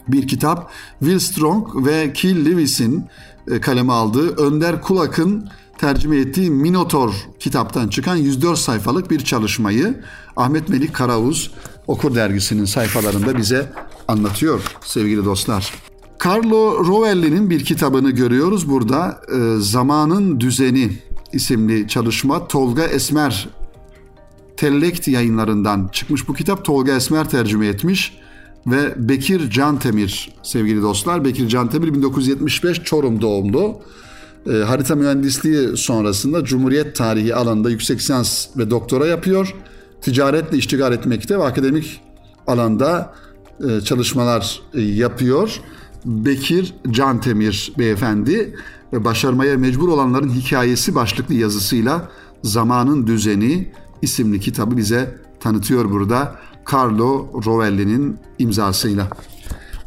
bir 0.08 0.28
kitap 0.28 0.70
Will 0.98 1.18
Strong 1.18 1.86
ve 1.86 2.12
Kill 2.12 2.46
Lewis'in 2.46 3.04
e, 3.50 3.60
kaleme 3.60 3.92
aldığı 3.92 4.36
Önder 4.36 4.82
Kulak'ın 4.82 5.48
tercüme 5.78 6.16
ettiği 6.16 6.50
Minotor 6.50 7.14
kitaptan 7.40 7.88
çıkan 7.88 8.16
104 8.16 8.58
sayfalık 8.58 9.10
bir 9.10 9.20
çalışmayı 9.20 10.00
Ahmet 10.36 10.68
Melik 10.68 10.94
Karavuz 10.94 11.50
Okur 11.86 12.14
Dergisi'nin 12.14 12.64
sayfalarında 12.64 13.36
bize 13.38 13.72
anlatıyor 14.12 14.76
sevgili 14.84 15.24
dostlar. 15.24 15.72
Carlo 16.24 16.86
Rovelli'nin 16.86 17.50
bir 17.50 17.64
kitabını 17.64 18.10
görüyoruz 18.10 18.70
burada. 18.70 19.20
E, 19.34 19.60
Zamanın 19.60 20.40
Düzeni 20.40 20.90
isimli 21.32 21.88
çalışma 21.88 22.48
Tolga 22.48 22.82
Esmer 22.82 23.48
Tellekt 24.56 25.08
yayınlarından 25.08 25.88
çıkmış 25.92 26.28
bu 26.28 26.34
kitap. 26.34 26.64
Tolga 26.64 26.96
Esmer 26.96 27.30
tercüme 27.30 27.66
etmiş 27.66 28.18
ve 28.66 29.08
Bekir 29.08 29.50
Cantemir 29.50 30.32
sevgili 30.42 30.82
dostlar. 30.82 31.24
Bekir 31.24 31.48
Cantemir 31.48 31.94
1975 31.94 32.82
Çorum 32.82 33.20
doğumlu. 33.20 33.80
E, 34.46 34.52
harita 34.52 34.94
mühendisliği 34.94 35.76
sonrasında 35.76 36.44
Cumhuriyet 36.44 36.96
tarihi 36.96 37.34
alanında 37.34 37.70
yüksek 37.70 37.98
lisans 37.98 38.46
ve 38.56 38.70
doktora 38.70 39.06
yapıyor. 39.06 39.54
Ticaretle 40.00 40.58
iştigal 40.58 40.92
etmekte 40.92 41.38
ve 41.38 41.44
akademik 41.44 42.00
alanda 42.46 43.14
e, 43.68 43.80
çalışmalar 43.80 44.60
e, 44.74 44.80
yapıyor. 44.80 45.60
Bekir 46.04 46.74
Cantemir 46.90 47.72
beyefendi 47.78 48.54
ve 48.92 49.04
başarmaya 49.04 49.56
mecbur 49.56 49.88
olanların 49.88 50.28
hikayesi 50.28 50.94
başlıklı 50.94 51.34
yazısıyla 51.34 52.08
Zamanın 52.42 53.06
Düzeni 53.06 53.72
isimli 54.02 54.40
kitabı 54.40 54.76
bize 54.76 55.16
tanıtıyor 55.40 55.90
burada. 55.90 56.36
Carlo 56.72 57.30
Rovelli'nin 57.46 58.18
imzasıyla. 58.38 59.08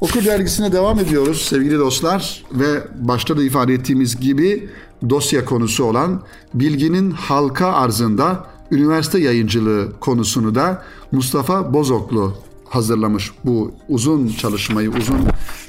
Okur 0.01 0.25
dergisine 0.25 0.71
devam 0.71 0.99
ediyoruz 0.99 1.41
sevgili 1.41 1.79
dostlar 1.79 2.43
ve 2.51 2.87
başta 2.99 3.37
da 3.37 3.43
ifade 3.43 3.73
ettiğimiz 3.73 4.19
gibi 4.19 4.69
dosya 5.09 5.45
konusu 5.45 5.83
olan 5.83 6.21
bilginin 6.53 7.11
halka 7.11 7.67
arzında 7.67 8.47
üniversite 8.71 9.19
yayıncılığı 9.19 9.91
konusunu 9.99 10.55
da 10.55 10.83
Mustafa 11.11 11.73
Bozoklu 11.73 12.33
hazırlamış 12.75 13.31
bu 13.45 13.73
uzun 13.89 14.27
çalışmayı, 14.27 14.89
uzun 14.89 15.19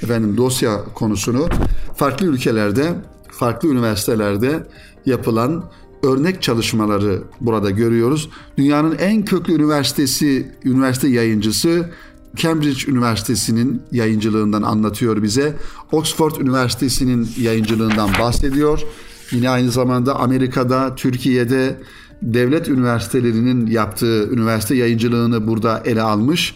efendim 0.03 0.37
dosya 0.37 0.85
konusunu 0.95 1.49
farklı 1.97 2.27
ülkelerde, 2.27 2.95
farklı 3.31 3.69
üniversitelerde 3.69 4.67
yapılan 5.07 5.65
örnek 6.03 6.43
çalışmaları 6.43 7.23
burada 7.41 7.71
görüyoruz. 7.71 8.29
Dünyanın 8.59 8.99
en 8.99 9.25
köklü 9.25 9.53
üniversitesi, 9.53 10.53
üniversite 10.65 11.09
yayıncısı 11.09 11.91
Cambridge 12.37 12.93
Üniversitesi'nin 12.93 13.83
yayıncılığından 13.93 14.63
anlatıyor 14.63 15.23
bize. 15.23 15.57
Oxford 15.93 16.37
Üniversitesi'nin 16.37 17.29
yayıncılığından 17.41 18.11
bahsediyor. 18.21 18.83
Yine 19.31 19.51
aynı 19.51 19.71
zamanda 19.71 20.17
Amerika'da, 20.17 20.95
Türkiye'de 20.95 21.81
devlet 22.23 22.69
üniversitelerinin 22.69 23.67
yaptığı 23.67 24.31
üniversite 24.31 24.75
yayıncılığını 24.75 25.47
burada 25.47 25.83
ele 25.85 26.03
almış 26.03 26.55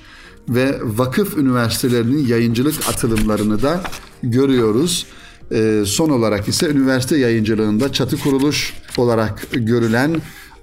ve 0.51 0.79
vakıf 0.83 1.37
üniversitelerinin 1.39 2.27
yayıncılık 2.27 2.89
atılımlarını 2.89 3.63
da 3.63 3.83
görüyoruz. 4.23 5.07
E, 5.53 5.83
son 5.87 6.11
olarak 6.11 6.49
ise 6.49 6.69
üniversite 6.71 7.19
yayıncılığında 7.19 7.93
çatı 7.93 8.19
kuruluş 8.19 8.75
olarak 8.97 9.47
görülen 9.53 10.15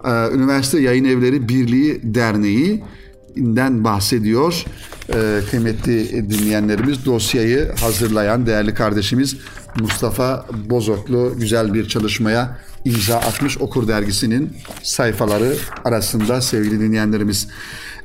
e, 0.04 0.10
Üniversite 0.10 0.80
Yayın 0.80 1.06
Evleri 1.06 1.50
Birliği 1.50 2.02
Derneği 2.04 2.84
den 3.36 3.84
bahsediyor. 3.84 4.66
E, 5.10 5.40
kıymetli 5.52 6.30
dinleyenlerimiz 6.30 7.06
dosyayı 7.06 7.72
hazırlayan 7.80 8.46
değerli 8.46 8.74
kardeşimiz 8.74 9.38
Mustafa 9.80 10.46
Bozoklu 10.70 11.34
güzel 11.40 11.74
bir 11.74 11.88
çalışmaya 11.88 12.58
imza 12.86 13.18
atmış 13.18 13.58
Okur 13.58 13.88
Dergisi'nin 13.88 14.54
sayfaları 14.84 15.54
arasında 15.86 16.42
sevgili 16.42 16.80
dinleyenlerimiz. 16.80 17.48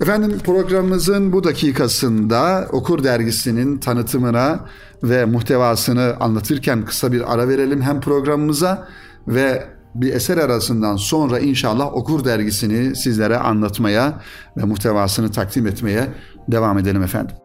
Efendim 0.02 0.38
programımızın 0.44 1.32
bu 1.32 1.44
dakikasında 1.44 2.68
Okur 2.72 3.04
Dergisi'nin 3.04 3.78
tanıtımına 3.78 4.66
ve 5.02 5.24
muhtevasını 5.24 6.16
anlatırken 6.20 6.84
kısa 6.84 7.12
bir 7.12 7.34
ara 7.34 7.48
verelim 7.48 7.82
hem 7.82 8.00
programımıza 8.00 8.88
ve 9.28 9.66
bir 9.94 10.14
eser 10.14 10.36
arasından 10.36 10.96
sonra 10.96 11.38
inşallah 11.38 11.94
Okur 11.94 12.24
Dergisi'ni 12.24 12.96
sizlere 12.96 13.36
anlatmaya 13.36 14.20
ve 14.56 14.64
muhtevasını 14.64 15.30
takdim 15.30 15.66
etmeye 15.66 16.08
devam 16.48 16.78
edelim 16.78 17.02
efendim. 17.02 17.36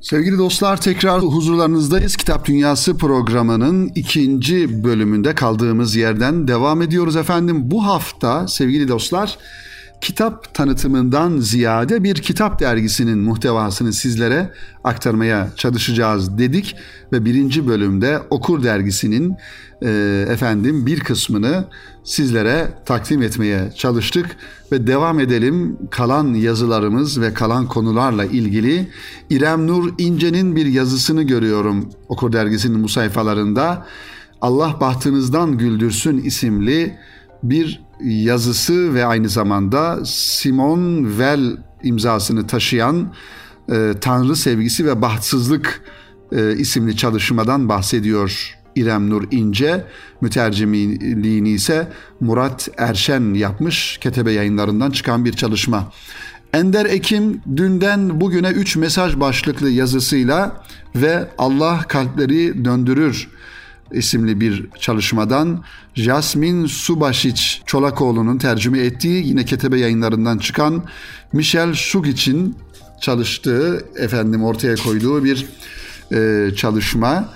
Sevgili 0.00 0.38
dostlar 0.38 0.80
tekrar 0.80 1.20
huzurlarınızdayız. 1.20 2.16
Kitap 2.16 2.46
Dünyası 2.46 2.96
programının 2.96 3.92
ikinci 3.94 4.84
bölümünde 4.84 5.34
kaldığımız 5.34 5.96
yerden 5.96 6.48
devam 6.48 6.82
ediyoruz 6.82 7.16
efendim. 7.16 7.70
Bu 7.70 7.86
hafta 7.86 8.48
sevgili 8.48 8.88
dostlar 8.88 9.38
kitap 10.00 10.54
tanıtımından 10.54 11.38
ziyade 11.38 12.04
bir 12.04 12.14
kitap 12.14 12.60
dergisinin 12.60 13.18
muhtevasını 13.18 13.92
sizlere 13.92 14.52
aktarmaya 14.84 15.48
çalışacağız 15.56 16.38
dedik 16.38 16.76
ve 17.12 17.24
birinci 17.24 17.68
bölümde 17.68 18.20
Okur 18.30 18.62
dergisinin 18.62 19.36
e, 19.82 20.24
efendim 20.28 20.86
bir 20.86 21.00
kısmını 21.00 21.64
sizlere 22.04 22.68
takdim 22.86 23.22
etmeye 23.22 23.72
çalıştık 23.76 24.36
ve 24.72 24.86
devam 24.86 25.20
edelim 25.20 25.78
kalan 25.90 26.34
yazılarımız 26.34 27.20
ve 27.20 27.34
kalan 27.34 27.66
konularla 27.66 28.24
ilgili 28.24 28.88
İrem 29.30 29.66
Nur 29.66 29.92
İnce'nin 29.98 30.56
bir 30.56 30.66
yazısını 30.66 31.22
görüyorum 31.22 31.88
Okur 32.08 32.32
dergisinin 32.32 32.82
bu 32.82 32.88
sayfalarında. 32.88 33.86
Allah 34.40 34.76
bahtınızdan 34.80 35.58
güldürsün 35.58 36.18
isimli 36.18 36.96
bir 37.42 37.89
yazısı 38.04 38.94
ve 38.94 39.06
aynı 39.06 39.28
zamanda 39.28 40.04
Simon 40.04 41.04
Well 41.08 41.56
imzasını 41.82 42.46
taşıyan 42.46 43.12
e, 43.72 43.94
Tanrı 44.00 44.36
Sevgisi 44.36 44.86
ve 44.86 45.02
Bahtsızlık 45.02 45.82
e, 46.32 46.56
isimli 46.56 46.96
çalışmadan 46.96 47.68
bahsediyor 47.68 48.56
İrem 48.76 49.10
Nur 49.10 49.24
İnce. 49.30 49.84
Mütercimliğini 50.20 51.50
ise 51.50 51.88
Murat 52.20 52.68
Erşen 52.76 53.34
yapmış. 53.34 53.98
Ketebe 54.00 54.32
yayınlarından 54.32 54.90
çıkan 54.90 55.24
bir 55.24 55.32
çalışma. 55.32 55.92
Ender 56.52 56.86
Ekim 56.86 57.42
dünden 57.56 58.20
bugüne 58.20 58.48
3 58.48 58.76
mesaj 58.76 59.20
başlıklı 59.20 59.70
yazısıyla 59.70 60.64
ve 60.94 61.28
Allah 61.38 61.80
kalpleri 61.88 62.64
döndürür 62.64 63.28
isimli 63.92 64.40
bir 64.40 64.66
çalışmadan 64.80 65.64
Jasmin 65.94 66.66
Subaşiç 66.66 67.62
Çolakoğlu'nun 67.66 68.38
tercüme 68.38 68.78
ettiği 68.78 69.26
yine 69.26 69.44
Ketebe 69.44 69.78
yayınlarından 69.78 70.38
çıkan 70.38 70.84
Michel 71.32 71.74
Sugiç'in 71.74 72.56
çalıştığı 73.00 73.84
efendim 73.96 74.44
ortaya 74.44 74.76
koyduğu 74.76 75.24
bir 75.24 75.46
e, 76.12 76.50
çalışma 76.54 77.28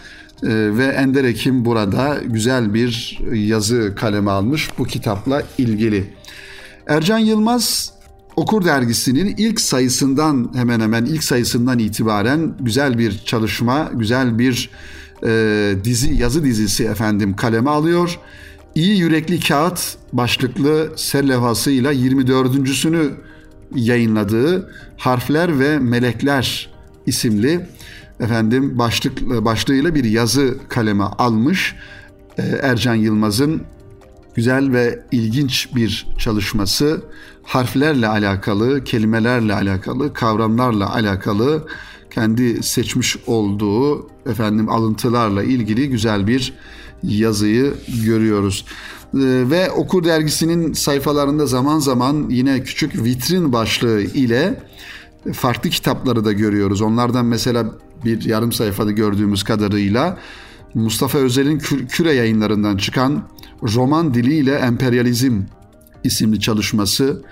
e, 0.42 0.48
ve 0.50 0.86
Ender 0.86 1.24
Ekim 1.24 1.64
burada 1.64 2.18
güzel 2.24 2.74
bir 2.74 3.18
yazı 3.32 3.94
kaleme 3.96 4.30
almış 4.30 4.70
bu 4.78 4.84
kitapla 4.84 5.42
ilgili. 5.58 6.14
Ercan 6.86 7.18
Yılmaz 7.18 7.94
Okur 8.36 8.64
dergisinin 8.64 9.34
ilk 9.38 9.60
sayısından 9.60 10.50
hemen 10.54 10.80
hemen 10.80 11.04
ilk 11.04 11.24
sayısından 11.24 11.78
itibaren 11.78 12.54
güzel 12.60 12.98
bir 12.98 13.18
çalışma, 13.24 13.90
güzel 13.94 14.38
bir 14.38 14.70
e, 15.26 15.74
dizi 15.84 16.14
yazı 16.14 16.44
dizisi 16.44 16.84
efendim 16.84 17.36
kaleme 17.36 17.70
alıyor. 17.70 18.18
İyi 18.74 18.98
Yürekli 18.98 19.40
Kağıt 19.40 19.96
başlıklı 20.12 20.92
ser 20.96 21.28
levhasıyla 21.28 21.92
24.sünü 21.92 23.10
yayınladığı 23.74 24.70
Harfler 24.96 25.58
ve 25.58 25.78
Melekler 25.78 26.70
isimli 27.06 27.66
efendim 28.20 28.78
başlık 28.78 29.20
başlığıyla 29.44 29.94
bir 29.94 30.04
yazı 30.04 30.58
kaleme 30.68 31.04
almış. 31.04 31.74
E, 32.38 32.42
Ercan 32.42 32.94
Yılmaz'ın 32.94 33.62
güzel 34.34 34.72
ve 34.72 35.02
ilginç 35.12 35.68
bir 35.74 36.06
çalışması 36.18 37.02
harflerle 37.42 38.08
alakalı, 38.08 38.84
kelimelerle 38.84 39.54
alakalı, 39.54 40.12
kavramlarla 40.12 40.94
alakalı 40.94 41.66
kendi 42.14 42.62
seçmiş 42.62 43.16
olduğu 43.26 44.08
efendim 44.26 44.68
alıntılarla 44.68 45.42
ilgili 45.42 45.88
güzel 45.88 46.26
bir 46.26 46.52
yazıyı 47.02 47.74
görüyoruz. 48.04 48.64
Ee, 49.14 49.18
ve 49.50 49.70
Okur 49.70 50.04
dergisinin 50.04 50.72
sayfalarında 50.72 51.46
zaman 51.46 51.78
zaman 51.78 52.26
yine 52.30 52.62
küçük 52.62 53.04
vitrin 53.04 53.52
başlığı 53.52 54.00
ile 54.00 54.62
farklı 55.32 55.70
kitapları 55.70 56.24
da 56.24 56.32
görüyoruz. 56.32 56.80
Onlardan 56.80 57.26
mesela 57.26 57.66
bir 58.04 58.24
yarım 58.24 58.52
sayfada 58.52 58.90
gördüğümüz 58.90 59.42
kadarıyla 59.42 60.18
Mustafa 60.74 61.18
Özel'in 61.18 61.58
Küre 61.88 62.12
yayınlarından 62.12 62.76
çıkan 62.76 63.28
Roman 63.74 64.14
Diliyle 64.14 64.54
Emperyalizm 64.54 65.42
isimli 66.04 66.40
çalışması 66.40 67.22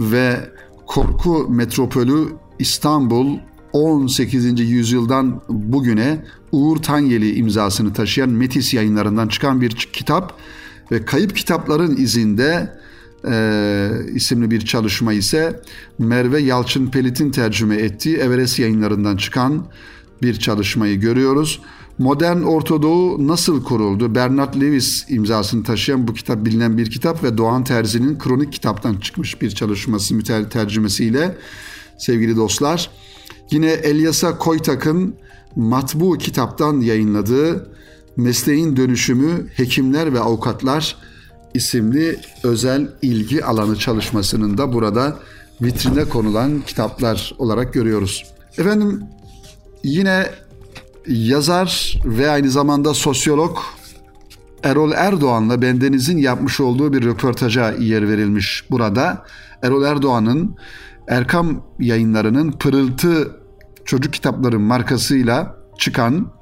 ve 0.00 0.40
Korku 0.86 1.48
Metropolü 1.48 2.28
İstanbul 2.58 3.38
18. 3.72 4.60
yüzyıldan 4.60 5.42
bugüne 5.48 6.24
Uğur 6.52 6.76
Tanyeli 6.76 7.34
imzasını 7.34 7.92
taşıyan 7.92 8.30
Metis 8.30 8.74
yayınlarından 8.74 9.28
çıkan 9.28 9.60
bir 9.60 9.70
kitap 9.70 10.38
ve 10.92 11.04
Kayıp 11.04 11.36
Kitapların 11.36 11.96
izinde 11.96 12.72
e, 13.28 13.90
isimli 14.14 14.50
bir 14.50 14.60
çalışma 14.60 15.12
ise 15.12 15.60
Merve 15.98 16.40
Yalçın 16.40 16.86
Pelit'in 16.86 17.30
tercüme 17.30 17.76
ettiği 17.76 18.16
Everest 18.16 18.58
yayınlarından 18.58 19.16
çıkan 19.16 19.66
bir 20.22 20.34
çalışmayı 20.34 21.00
görüyoruz. 21.00 21.60
Modern 21.98 22.42
Ortodoğu 22.42 23.28
nasıl 23.28 23.64
kuruldu? 23.64 24.14
Bernard 24.14 24.54
Lewis 24.54 25.04
imzasını 25.08 25.64
taşıyan 25.64 26.08
bu 26.08 26.14
kitap 26.14 26.44
bilinen 26.44 26.78
bir 26.78 26.90
kitap 26.90 27.24
ve 27.24 27.38
Doğan 27.38 27.64
Terzi'nin 27.64 28.18
kronik 28.18 28.52
kitaptan 28.52 28.94
çıkmış 28.94 29.42
bir 29.42 29.50
çalışması 29.50 30.14
müter 30.14 30.50
tercümesiyle 30.50 31.36
sevgili 31.98 32.36
dostlar. 32.36 32.90
Yine 33.52 33.70
Elyasa 33.70 34.38
Koytak'ın 34.38 35.14
matbu 35.56 36.18
kitaptan 36.18 36.80
yayınladığı 36.80 37.68
Mesleğin 38.16 38.76
Dönüşümü 38.76 39.48
Hekimler 39.54 40.14
ve 40.14 40.20
Avukatlar 40.20 40.96
isimli 41.54 42.20
özel 42.42 42.88
ilgi 43.02 43.44
alanı 43.44 43.76
çalışmasının 43.76 44.58
da 44.58 44.72
burada 44.72 45.18
vitrine 45.62 46.04
konulan 46.04 46.60
kitaplar 46.66 47.34
olarak 47.38 47.72
görüyoruz. 47.74 48.24
Efendim 48.58 49.02
yine 49.84 50.26
yazar 51.06 52.00
ve 52.04 52.30
aynı 52.30 52.50
zamanda 52.50 52.94
sosyolog 52.94 53.58
Erol 54.62 54.92
Erdoğan'la 54.92 55.62
bendenizin 55.62 56.18
yapmış 56.18 56.60
olduğu 56.60 56.92
bir 56.92 57.02
röportaja 57.02 57.72
yer 57.72 58.08
verilmiş 58.08 58.64
burada. 58.70 59.24
Erol 59.62 59.84
Erdoğan'ın 59.84 60.56
Erkam 61.08 61.66
yayınlarının 61.78 62.52
Pırıltı 62.52 63.41
çocuk 63.84 64.12
kitapları 64.12 64.60
markasıyla 64.60 65.56
çıkan 65.78 66.32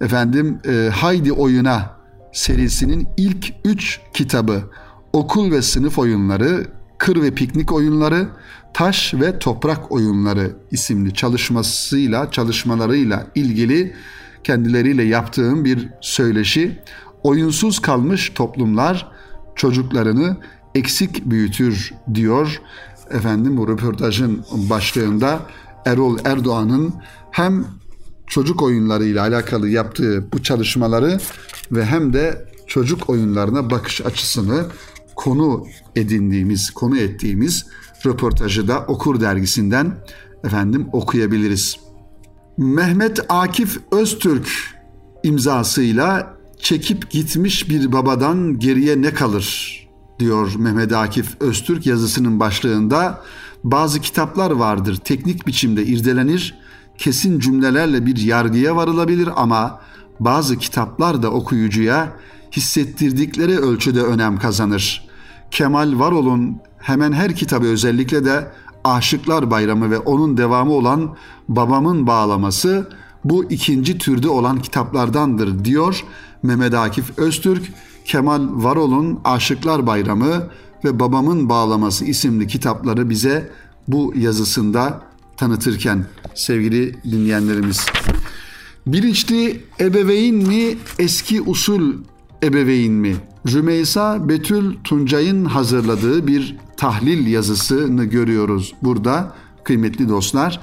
efendim 0.00 0.58
e, 0.68 0.90
Haydi 0.94 1.32
Oyuna 1.32 1.96
serisinin 2.32 3.08
ilk 3.16 3.52
üç 3.64 4.00
kitabı 4.14 4.62
Okul 5.12 5.50
ve 5.50 5.62
Sınıf 5.62 5.98
Oyunları, 5.98 6.66
Kır 6.98 7.22
ve 7.22 7.30
Piknik 7.30 7.72
Oyunları, 7.72 8.28
Taş 8.74 9.14
ve 9.14 9.38
Toprak 9.38 9.92
Oyunları 9.92 10.56
isimli 10.70 11.14
çalışmasıyla, 11.14 12.30
çalışmalarıyla 12.30 13.26
ilgili 13.34 13.94
kendileriyle 14.44 15.02
yaptığım 15.02 15.64
bir 15.64 15.88
söyleşi. 16.00 16.78
Oyunsuz 17.22 17.78
kalmış 17.78 18.32
toplumlar 18.34 19.08
çocuklarını 19.54 20.36
eksik 20.74 21.24
büyütür 21.24 21.94
diyor. 22.14 22.60
Efendim 23.10 23.56
bu 23.56 23.68
röportajın 23.68 24.44
başlığında 24.52 25.40
Erol 25.86 26.18
Erdoğan'ın 26.24 26.94
hem 27.30 27.64
çocuk 28.26 28.62
oyunlarıyla 28.62 29.22
alakalı 29.22 29.68
yaptığı 29.68 30.32
bu 30.32 30.42
çalışmaları 30.42 31.18
ve 31.72 31.84
hem 31.84 32.12
de 32.12 32.48
çocuk 32.66 33.10
oyunlarına 33.10 33.70
bakış 33.70 34.00
açısını 34.00 34.66
konu 35.16 35.66
edindiğimiz, 35.96 36.70
konu 36.70 36.98
ettiğimiz 36.98 37.66
röportajı 38.06 38.68
da 38.68 38.80
Okur 38.80 39.20
dergisinden 39.20 39.98
efendim 40.44 40.88
okuyabiliriz. 40.92 41.76
Mehmet 42.58 43.20
Akif 43.28 43.80
Öztürk 43.92 44.48
imzasıyla 45.22 46.36
çekip 46.58 47.10
gitmiş 47.10 47.68
bir 47.68 47.92
babadan 47.92 48.58
geriye 48.58 49.02
ne 49.02 49.14
kalır 49.14 49.76
diyor 50.18 50.52
Mehmet 50.58 50.92
Akif 50.92 51.40
Öztürk 51.40 51.86
yazısının 51.86 52.40
başlığında 52.40 53.22
bazı 53.70 54.00
kitaplar 54.00 54.50
vardır 54.50 54.96
teknik 54.96 55.46
biçimde 55.46 55.84
irdelenir 55.84 56.54
kesin 56.98 57.38
cümlelerle 57.38 58.06
bir 58.06 58.16
yargıya 58.16 58.76
varılabilir 58.76 59.28
ama 59.36 59.80
bazı 60.20 60.58
kitaplar 60.58 61.22
da 61.22 61.30
okuyucuya 61.30 62.12
hissettirdikleri 62.52 63.58
ölçüde 63.58 64.02
önem 64.02 64.38
kazanır. 64.38 65.08
Kemal 65.50 65.98
Varol'un 65.98 66.60
hemen 66.78 67.12
her 67.12 67.36
kitabı 67.36 67.66
özellikle 67.66 68.24
de 68.24 68.52
Aşıklar 68.84 69.50
Bayramı 69.50 69.90
ve 69.90 69.98
onun 69.98 70.36
devamı 70.36 70.72
olan 70.72 71.16
Babamın 71.48 72.06
Bağlaması 72.06 72.90
bu 73.24 73.44
ikinci 73.44 73.98
türde 73.98 74.28
olan 74.28 74.62
kitaplardandır 74.62 75.64
diyor 75.64 76.04
Mehmet 76.42 76.74
Akif 76.74 77.18
Öztürk. 77.18 77.72
Kemal 78.04 78.42
Varol'un 78.52 79.20
Aşıklar 79.24 79.86
Bayramı 79.86 80.48
ve 80.84 81.00
Babamın 81.00 81.48
Bağlaması 81.48 82.04
isimli 82.04 82.46
kitapları 82.46 83.10
bize 83.10 83.50
bu 83.88 84.12
yazısında 84.16 85.02
tanıtırken 85.36 86.06
sevgili 86.34 86.94
dinleyenlerimiz. 87.04 87.86
Bilinçli 88.86 89.64
ebeveyn 89.80 90.34
mi, 90.34 90.78
eski 90.98 91.42
usul 91.42 91.94
ebeveyn 92.42 92.92
mi? 92.92 93.16
Rümeysa 93.52 94.28
Betül 94.28 94.74
Tuncay'ın 94.84 95.44
hazırladığı 95.44 96.26
bir 96.26 96.56
tahlil 96.76 97.26
yazısını 97.26 98.04
görüyoruz 98.04 98.74
burada 98.82 99.32
kıymetli 99.64 100.08
dostlar. 100.08 100.60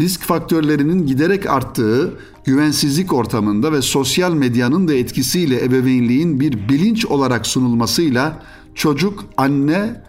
Risk 0.00 0.22
faktörlerinin 0.22 1.06
giderek 1.06 1.46
arttığı 1.46 2.14
güvensizlik 2.44 3.12
ortamında 3.12 3.72
ve 3.72 3.82
sosyal 3.82 4.32
medyanın 4.32 4.88
da 4.88 4.94
etkisiyle 4.94 5.64
ebeveynliğin 5.64 6.40
bir 6.40 6.68
bilinç 6.68 7.06
olarak 7.06 7.46
sunulmasıyla 7.46 8.42
çocuk 8.76 9.24
anne 9.36 10.02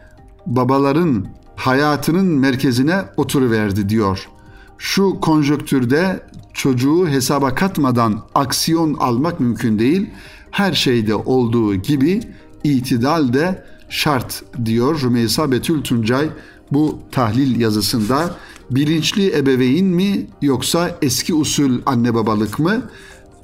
babaların 0.45 1.25
hayatının 1.55 2.25
merkezine 2.25 3.01
oturuverdi 3.17 3.89
diyor. 3.89 4.29
Şu 4.77 5.19
konjöktürde 5.21 6.23
çocuğu 6.53 7.07
hesaba 7.07 7.55
katmadan 7.55 8.21
aksiyon 8.35 8.93
almak 8.93 9.39
mümkün 9.39 9.79
değil. 9.79 10.09
Her 10.51 10.73
şeyde 10.73 11.15
olduğu 11.15 11.75
gibi 11.75 12.21
itidal 12.63 13.33
de 13.33 13.63
şart 13.89 14.43
diyor 14.65 15.01
Rümeysa 15.01 15.51
Betül 15.51 15.81
Tuncay 15.83 16.29
bu 16.71 16.99
tahlil 17.11 17.59
yazısında. 17.59 18.35
Bilinçli 18.71 19.37
ebeveyn 19.37 19.85
mi 19.85 20.27
yoksa 20.41 20.97
eski 21.01 21.33
usul 21.33 21.81
anne 21.85 22.13
babalık 22.13 22.59
mı? 22.59 22.81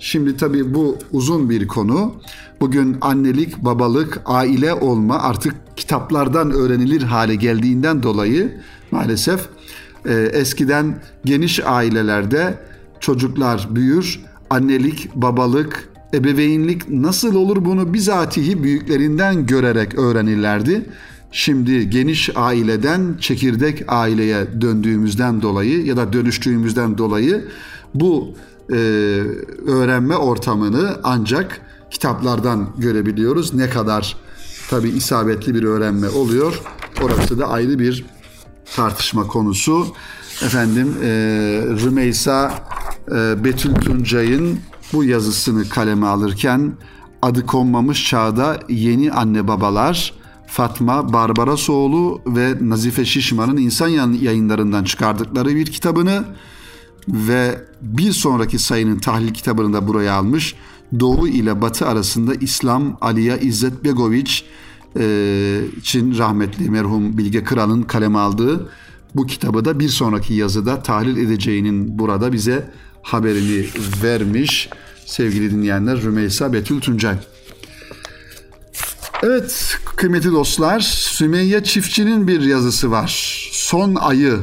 Şimdi 0.04 0.38
tabii 0.38 0.74
bu 0.74 0.98
uzun 1.12 1.50
bir 1.50 1.68
konu. 1.68 2.16
Bugün 2.62 2.98
annelik, 3.02 3.58
babalık, 3.58 4.22
aile 4.26 4.74
olma 4.74 5.20
artık 5.20 5.56
kitaplardan 5.76 6.52
öğrenilir 6.52 7.02
hale 7.02 7.36
geldiğinden 7.36 8.04
dolayı 8.04 8.58
maalesef 8.92 9.42
e, 10.06 10.14
eskiden 10.14 11.02
geniş 11.26 11.60
ailelerde 11.66 12.60
çocuklar 13.00 13.68
büyür, 13.70 14.20
annelik, 14.50 15.16
babalık, 15.16 15.90
ebeveynlik 16.14 16.90
nasıl 16.90 17.36
olur 17.36 17.66
bunu 17.66 17.94
bizatihi 17.94 18.64
büyüklerinden 18.64 19.46
görerek 19.46 20.00
öğrenirlerdi. 20.00 20.86
Şimdi 21.32 21.90
geniş 21.90 22.30
aileden 22.36 23.18
çekirdek 23.20 23.84
aileye 23.88 24.62
döndüğümüzden 24.62 25.42
dolayı 25.42 25.86
ya 25.86 25.98
da 25.98 26.14
dönüştüğümüzden 26.14 26.98
dolayı 26.98 27.46
bu 27.94 28.36
e, 28.70 28.76
öğrenme 29.68 30.16
ortamını 30.16 31.00
ancak 31.04 31.62
kitaplardan 31.92 32.70
görebiliyoruz. 32.78 33.54
Ne 33.54 33.70
kadar 33.70 34.18
tabi 34.70 34.90
isabetli 34.90 35.56
bir 35.56 35.64
öğrenme 35.64 36.10
oluyor. 36.10 36.62
Orası 37.02 37.40
da 37.40 37.48
ayrı 37.48 37.80
bir 37.80 38.06
tartışma 38.76 39.28
konusu. 39.28 39.88
Efendim 40.46 40.96
e, 41.04 41.08
Rümeysa 41.84 42.54
e, 43.12 43.44
Betül 43.44 43.74
Tuncay'ın 43.74 44.60
bu 44.94 45.04
yazısını 45.04 45.70
kaleme 45.70 46.08
alırken 46.08 46.74
adı 47.22 47.46
konmamış 47.46 48.10
çağda 48.10 48.60
yeni 48.70 49.12
anne 49.12 49.48
babalar 49.48 50.14
Fatma 50.48 51.14
Barbarasoğlu 51.14 52.22
ve 52.28 52.56
Nazife 52.62 53.06
Şişman'ın 53.06 53.58
insan 53.58 53.88
yayınlarından 54.22 54.84
çıkardıkları 54.84 55.56
bir 55.56 55.66
kitabını 55.66 56.24
ve 57.08 57.62
bir 57.82 58.12
sonraki 58.12 58.60
sayının 58.60 59.00
tahlil 59.00 59.34
kitabını 59.34 59.74
da 59.74 59.88
buraya 59.88 60.14
almış. 60.14 60.56
Doğu 61.00 61.28
ile 61.28 61.62
Batı 61.62 61.88
arasında 61.88 62.36
İslam 62.36 62.98
Aliya 63.02 63.38
İzzet 63.38 63.84
Begoviç 63.84 64.46
e, 65.00 65.62
için 65.78 66.18
rahmetli 66.18 66.70
merhum 66.70 67.18
Bilge 67.18 67.44
Kral'ın 67.44 67.82
kaleme 67.82 68.20
aldığı 68.20 68.70
bu 69.16 69.26
kitabı 69.26 69.66
da 69.66 69.80
bir 69.80 69.90
sonraki 69.90 70.34
yazıda 70.34 70.84
tahlil 70.84 71.18
edeceğinin 71.18 72.00
burada 72.00 72.34
bize 72.34 72.70
haberini 73.02 73.66
vermiş 74.04 74.70
sevgili 75.06 75.52
dinleyenler 75.52 76.02
Rümeysa 76.02 76.54
Betül 76.54 76.82
Tuncay. 76.82 77.16
Evet 79.24 79.78
kıymetli 79.96 80.32
dostlar 80.32 80.80
Sümeyye 80.80 81.64
Çiftçi'nin 81.64 82.28
bir 82.28 82.42
yazısı 82.42 82.92
var. 82.92 83.40
Son 83.52 83.96
ayı 83.96 84.40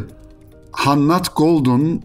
Hannat 0.72 1.36
Gold'un 1.36 2.02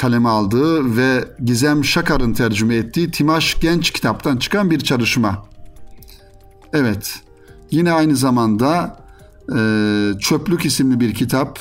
kaleme 0.00 0.28
aldığı 0.28 0.96
ve 0.96 1.24
Gizem 1.44 1.84
Şakar'ın 1.84 2.32
tercüme 2.32 2.74
ettiği 2.74 3.10
Timaş 3.10 3.60
Genç 3.60 3.90
kitaptan 3.90 4.36
çıkan 4.36 4.70
bir 4.70 4.80
çalışma. 4.80 5.46
Evet 6.72 7.22
yine 7.70 7.92
aynı 7.92 8.16
zamanda 8.16 8.96
e, 9.56 9.58
Çöplük 10.20 10.64
isimli 10.64 11.00
bir 11.00 11.14
kitap 11.14 11.58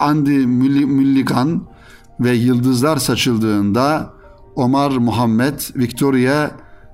Andy 0.00 0.46
Mulligan 0.46 1.66
ve 2.20 2.32
Yıldızlar 2.32 2.96
Saçıldığında 2.96 4.12
Omar 4.56 4.90
Muhammed, 4.90 5.60
Victoria 5.76 6.50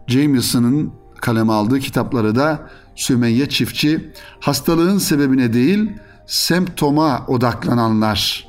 Jameson'ın 0.06 0.92
kaleme 1.20 1.52
aldığı 1.52 1.78
kitapları 1.78 2.34
da 2.34 2.70
Sümeyye 2.96 3.48
Çiftçi 3.48 4.12
hastalığın 4.40 4.98
sebebine 4.98 5.52
değil 5.52 5.92
semptoma 6.26 7.24
odaklananlar 7.28 8.47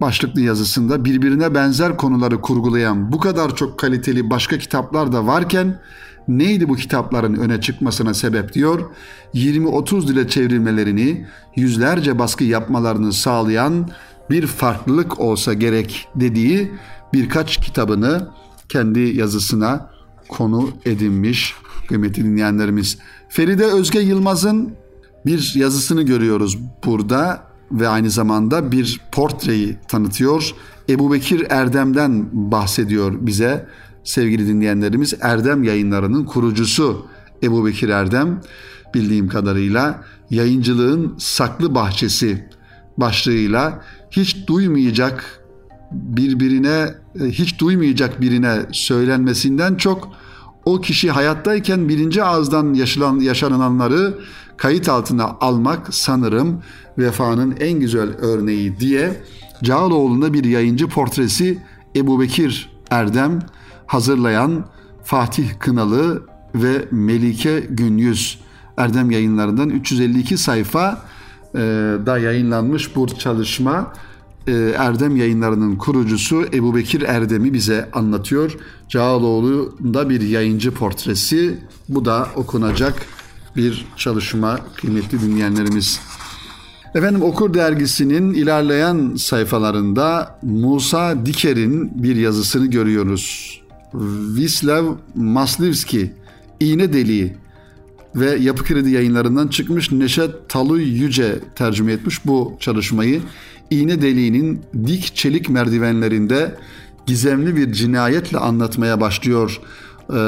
başlıklı 0.00 0.40
yazısında 0.40 1.04
birbirine 1.04 1.54
benzer 1.54 1.96
konuları 1.96 2.40
kurgulayan 2.40 3.12
bu 3.12 3.20
kadar 3.20 3.56
çok 3.56 3.78
kaliteli 3.78 4.30
başka 4.30 4.58
kitaplar 4.58 5.12
da 5.12 5.26
varken 5.26 5.80
neydi 6.28 6.68
bu 6.68 6.76
kitapların 6.76 7.34
öne 7.34 7.60
çıkmasına 7.60 8.14
sebep 8.14 8.52
diyor. 8.52 8.90
20-30 9.34 10.08
dile 10.08 10.28
çevrilmelerini, 10.28 11.26
yüzlerce 11.56 12.18
baskı 12.18 12.44
yapmalarını 12.44 13.12
sağlayan 13.12 13.90
bir 14.30 14.46
farklılık 14.46 15.20
olsa 15.20 15.54
gerek 15.54 16.08
dediği 16.14 16.72
birkaç 17.12 17.56
kitabını 17.56 18.28
kendi 18.68 19.00
yazısına 19.00 19.90
konu 20.28 20.70
edinmiş 20.84 21.54
kıymetli 21.88 22.24
dinleyenlerimiz. 22.24 22.98
Feride 23.28 23.64
Özge 23.64 24.00
Yılmaz'ın 24.00 24.74
bir 25.26 25.52
yazısını 25.54 26.02
görüyoruz 26.02 26.58
burada 26.84 27.45
ve 27.72 27.88
aynı 27.88 28.10
zamanda 28.10 28.72
bir 28.72 29.00
portreyi 29.12 29.76
tanıtıyor. 29.88 30.54
Ebu 30.88 31.12
Bekir 31.12 31.46
Erdem'den 31.50 32.28
bahsediyor 32.32 33.12
bize 33.20 33.66
sevgili 34.04 34.46
dinleyenlerimiz. 34.46 35.14
Erdem 35.20 35.62
yayınlarının 35.62 36.24
kurucusu 36.24 37.06
Ebu 37.42 37.66
Bekir 37.66 37.88
Erdem 37.88 38.40
bildiğim 38.94 39.28
kadarıyla 39.28 40.04
yayıncılığın 40.30 41.14
saklı 41.18 41.74
bahçesi 41.74 42.48
başlığıyla 42.98 43.82
hiç 44.10 44.46
duymayacak 44.46 45.40
birbirine 45.92 46.94
e, 47.20 47.24
hiç 47.24 47.58
duymayacak 47.58 48.20
birine 48.20 48.58
söylenmesinden 48.72 49.74
çok 49.74 50.08
o 50.64 50.80
kişi 50.80 51.10
hayattayken 51.10 51.88
birinci 51.88 52.22
ağızdan 52.22 52.74
yaşanan, 52.74 53.20
yaşananları 53.20 54.18
kayıt 54.56 54.88
altına 54.88 55.24
almak 55.40 55.94
sanırım 55.94 56.62
vefanın 56.98 57.54
en 57.60 57.80
güzel 57.80 58.08
örneği 58.18 58.80
diye 58.80 59.22
Cağaloğlu'nda 59.62 60.32
bir 60.32 60.44
yayıncı 60.44 60.88
portresi 60.88 61.58
Ebu 61.96 62.20
Bekir 62.20 62.70
Erdem 62.90 63.38
hazırlayan 63.86 64.64
Fatih 65.04 65.48
Kınalı 65.58 66.26
ve 66.54 66.84
Melike 66.90 67.60
Günyüz 67.60 68.40
Erdem 68.76 69.10
yayınlarından 69.10 69.70
352 69.70 70.38
sayfa 70.38 71.02
e, 71.54 71.58
da 72.06 72.18
yayınlanmış 72.18 72.96
bu 72.96 73.06
çalışma 73.06 73.92
e, 74.46 74.52
Erdem 74.78 75.16
yayınlarının 75.16 75.76
kurucusu 75.76 76.44
Ebu 76.52 76.74
Bekir 76.74 77.02
Erdem'i 77.02 77.52
bize 77.52 77.90
anlatıyor. 77.92 78.56
Cağaloğlu'nda 78.88 80.10
bir 80.10 80.20
yayıncı 80.20 80.74
portresi. 80.74 81.58
Bu 81.88 82.04
da 82.04 82.28
okunacak 82.36 83.06
bir 83.56 83.86
çalışma 83.96 84.58
kıymetli 84.76 85.20
dinleyenlerimiz. 85.20 86.00
Efendim 86.96 87.22
Okur 87.22 87.54
dergisinin 87.54 88.34
ilerleyen 88.34 89.14
sayfalarında 89.16 90.38
Musa 90.42 91.26
Diker'in 91.26 92.02
bir 92.02 92.16
yazısını 92.16 92.66
görüyoruz. 92.66 93.60
Vislav 94.36 94.94
Maslivski, 95.14 96.12
İğne 96.60 96.92
Deliği 96.92 97.34
ve 98.14 98.36
Yapı 98.36 98.64
Kredi 98.64 98.90
yayınlarından 98.90 99.48
çıkmış 99.48 99.92
Neşet 99.92 100.48
Taluy 100.48 100.82
Yüce 100.82 101.38
tercüme 101.54 101.92
etmiş 101.92 102.26
bu 102.26 102.56
çalışmayı. 102.60 103.20
İğne 103.70 104.02
deliğinin 104.02 104.62
dik 104.86 105.14
çelik 105.14 105.48
merdivenlerinde 105.48 106.54
gizemli 107.06 107.56
bir 107.56 107.72
cinayetle 107.72 108.38
anlatmaya 108.38 109.00
başlıyor 109.00 109.60
e, 110.10 110.20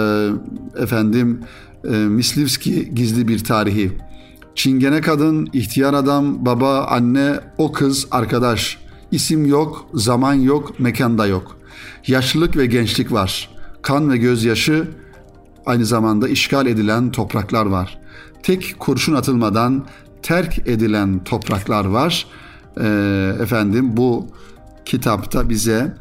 efendim 0.83 1.41
e, 1.85 1.89
Mislivski 1.97 2.95
gizli 2.95 3.29
bir 3.29 3.45
tarihi. 3.45 4.08
Çingene 4.59 5.01
kadın, 5.01 5.49
ihtiyar 5.53 5.95
adam, 5.95 6.47
baba, 6.47 6.85
anne, 6.85 7.41
o 7.59 7.73
kız, 7.73 8.07
arkadaş. 8.11 8.79
İsim 9.11 9.47
yok, 9.47 9.87
zaman 9.95 10.35
yok, 10.35 10.81
mekanda 10.81 11.27
yok. 11.27 11.57
Yaşlılık 12.07 12.57
ve 12.57 12.67
gençlik 12.67 13.13
var. 13.13 13.51
Kan 13.83 14.11
ve 14.11 14.17
gözyaşı 14.17 14.89
aynı 15.67 15.85
zamanda 15.85 16.29
işgal 16.29 16.67
edilen 16.67 17.11
topraklar 17.13 17.67
var. 17.67 17.99
Tek 18.43 18.75
kurşun 18.79 19.15
atılmadan 19.15 19.87
terk 20.23 20.59
edilen 20.59 21.25
topraklar 21.25 21.85
var. 21.85 22.27
Ee, 22.81 23.33
efendim 23.41 23.97
bu 23.97 24.27
kitapta 24.85 25.49
bize 25.49 25.97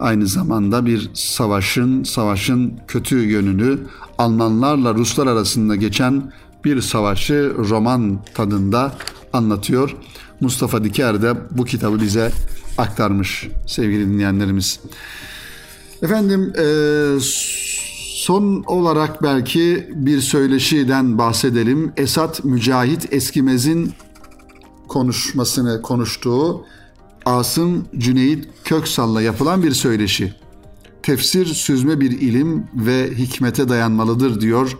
aynı 0.00 0.26
zamanda 0.26 0.86
bir 0.86 1.10
savaşın, 1.14 2.04
savaşın 2.04 2.80
kötü 2.88 3.18
yönünü 3.18 3.78
Almanlarla 4.18 4.94
Ruslar 4.94 5.26
arasında 5.26 5.76
geçen 5.76 6.32
bir 6.64 6.80
savaşı 6.80 7.54
roman 7.58 8.18
tadında 8.34 8.94
anlatıyor. 9.32 9.96
Mustafa 10.40 10.84
Diker 10.84 11.22
de 11.22 11.34
bu 11.50 11.64
kitabı 11.64 12.00
bize 12.00 12.32
aktarmış 12.78 13.48
sevgili 13.66 14.06
dinleyenlerimiz. 14.06 14.80
Efendim 16.02 16.52
e, 16.58 16.66
son 18.14 18.62
olarak 18.66 19.22
belki 19.22 19.88
bir 19.94 20.20
söyleşiden 20.20 21.18
bahsedelim. 21.18 21.92
Esat 21.96 22.44
Mücahit 22.44 23.12
Eskimez'in 23.12 23.92
konuşmasını 24.88 25.82
konuştuğu 25.82 26.64
Asım 27.24 27.84
Cüneyt 27.98 28.48
Köksal'la 28.64 29.22
yapılan 29.22 29.62
bir 29.62 29.72
söyleşi. 29.72 30.34
Tefsir 31.02 31.46
süzme 31.46 32.00
bir 32.00 32.10
ilim 32.10 32.66
ve 32.74 33.10
hikmete 33.14 33.68
dayanmalıdır 33.68 34.40
diyor 34.40 34.78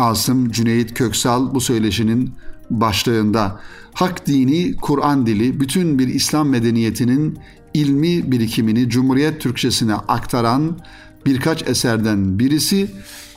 Asım 0.00 0.50
Cüneyt 0.50 0.94
Köksal 0.94 1.54
bu 1.54 1.60
söyleşinin 1.60 2.30
başlığında. 2.70 3.60
Hak 3.94 4.26
dini, 4.26 4.76
Kur'an 4.76 5.26
dili, 5.26 5.60
bütün 5.60 5.98
bir 5.98 6.08
İslam 6.08 6.48
medeniyetinin 6.48 7.38
ilmi 7.74 8.32
birikimini 8.32 8.88
Cumhuriyet 8.88 9.40
Türkçesine 9.40 9.94
aktaran 9.94 10.78
birkaç 11.26 11.68
eserden 11.68 12.38
birisi 12.38 12.90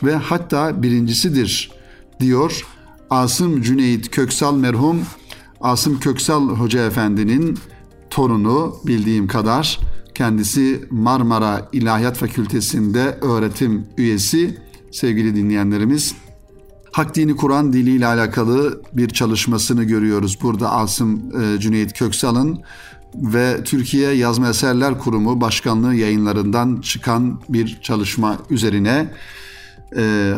ve 0.03 0.15
hatta 0.15 0.83
birincisidir 0.83 1.71
diyor 2.19 2.65
Asım 3.09 3.61
Cüneyt 3.61 4.11
Köksal 4.11 4.55
merhum 4.55 5.01
Asım 5.61 5.99
Köksal 5.99 6.49
Hoca 6.49 6.85
Efendi'nin 6.85 7.57
torunu 8.09 8.75
bildiğim 8.87 9.27
kadar 9.27 9.79
kendisi 10.15 10.85
Marmara 10.89 11.69
İlahiyat 11.73 12.17
Fakültesi'nde 12.17 13.17
öğretim 13.21 13.85
üyesi 13.97 14.57
sevgili 14.91 15.35
dinleyenlerimiz. 15.35 16.15
Hak 16.93 17.15
Dini 17.15 17.35
Kur'an 17.35 17.73
dili 17.73 17.95
ile 17.95 18.07
alakalı 18.07 18.81
bir 18.93 19.09
çalışmasını 19.09 19.83
görüyoruz. 19.83 20.37
Burada 20.41 20.71
Asım 20.71 21.41
e, 21.41 21.59
Cüneyt 21.59 21.93
Köksal'ın 21.93 22.61
ve 23.15 23.63
Türkiye 23.63 24.11
Yazma 24.11 24.49
Eserler 24.49 24.99
Kurumu 24.99 25.41
Başkanlığı 25.41 25.95
yayınlarından 25.95 26.81
çıkan 26.81 27.41
bir 27.49 27.79
çalışma 27.81 28.37
üzerine 28.49 29.09
e, 29.97 30.33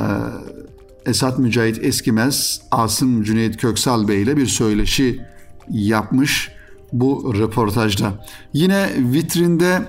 Esat 1.05 1.39
Mücahit 1.39 1.83
Eskimez, 1.83 2.61
Asım 2.71 3.23
Cüneyt 3.23 3.57
Köksal 3.57 4.07
Bey 4.07 4.21
ile 4.21 4.37
bir 4.37 4.47
söyleşi 4.47 5.21
yapmış 5.69 6.51
bu 6.93 7.33
röportajda. 7.37 8.25
Yine 8.53 8.89
vitrinde 8.97 9.81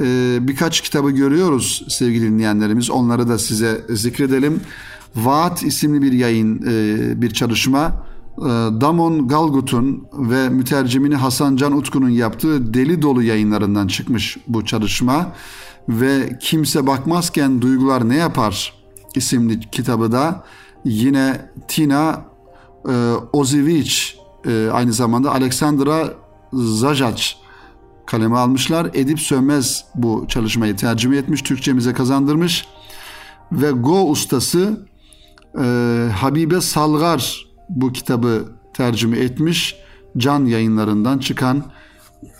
e, 0.00 0.38
birkaç 0.40 0.80
kitabı 0.80 1.10
görüyoruz 1.10 1.84
sevgili 1.88 2.26
dinleyenlerimiz. 2.26 2.90
Onları 2.90 3.28
da 3.28 3.38
size 3.38 3.80
zikredelim. 3.88 4.60
Vaat 5.16 5.62
isimli 5.62 6.02
bir 6.02 6.12
yayın, 6.12 6.62
e, 6.66 7.22
bir 7.22 7.30
çalışma. 7.30 8.06
E, 8.38 8.42
Damon 8.80 9.28
Galgut'un 9.28 10.06
ve 10.12 10.48
mütercimini 10.48 11.16
Hasan 11.16 11.56
Can 11.56 11.72
Utku'nun 11.72 12.08
yaptığı 12.08 12.74
Deli 12.74 13.02
Dolu 13.02 13.22
yayınlarından 13.22 13.86
çıkmış 13.86 14.36
bu 14.48 14.64
çalışma. 14.64 15.32
Ve 15.88 16.38
Kimse 16.40 16.86
Bakmazken 16.86 17.62
Duygular 17.62 18.08
Ne 18.08 18.16
Yapar 18.16 18.72
isimli 19.14 19.60
kitabı 19.60 20.12
da 20.12 20.44
yine 20.84 21.50
Tina 21.68 22.24
e, 22.88 23.12
Ozivic 23.32 23.92
e, 24.46 24.68
aynı 24.72 24.92
zamanda 24.92 25.32
Alexandra 25.32 26.08
Zajac 26.52 27.22
kaleme 28.06 28.36
almışlar. 28.36 28.90
Edip 28.94 29.20
Sönmez 29.20 29.84
bu 29.94 30.24
çalışmayı 30.28 30.76
tercüme 30.76 31.16
etmiş, 31.16 31.42
Türkçemize 31.42 31.92
kazandırmış. 31.92 32.66
Ve 33.52 33.70
Go 33.70 34.10
ustası 34.10 34.87
e, 35.60 36.08
Habibe 36.14 36.60
Salgar 36.60 37.46
bu 37.68 37.92
kitabı 37.92 38.44
tercüme 38.74 39.18
etmiş. 39.18 39.76
Can 40.16 40.44
yayınlarından 40.44 41.18
çıkan 41.18 41.64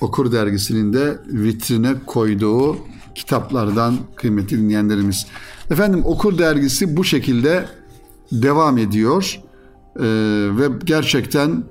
Okur 0.00 0.32
dergisinin 0.32 0.92
de 0.92 1.18
vitrine 1.26 1.94
koyduğu 2.06 2.76
kitaplardan 3.14 3.96
kıymetli 4.16 4.58
dinleyenlerimiz. 4.58 5.26
Efendim 5.70 6.02
Okur 6.04 6.38
dergisi 6.38 6.96
bu 6.96 7.04
şekilde 7.04 7.66
devam 8.32 8.78
ediyor 8.78 9.40
ee, 9.96 10.02
ve 10.50 10.68
gerçekten 10.84 11.64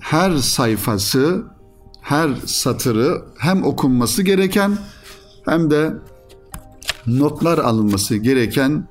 her 0.00 0.36
sayfası, 0.36 1.44
her 2.00 2.30
satırı 2.46 3.22
hem 3.38 3.64
okunması 3.64 4.22
gereken 4.22 4.78
hem 5.44 5.70
de 5.70 5.92
notlar 7.06 7.58
alınması 7.58 8.16
gereken 8.16 8.88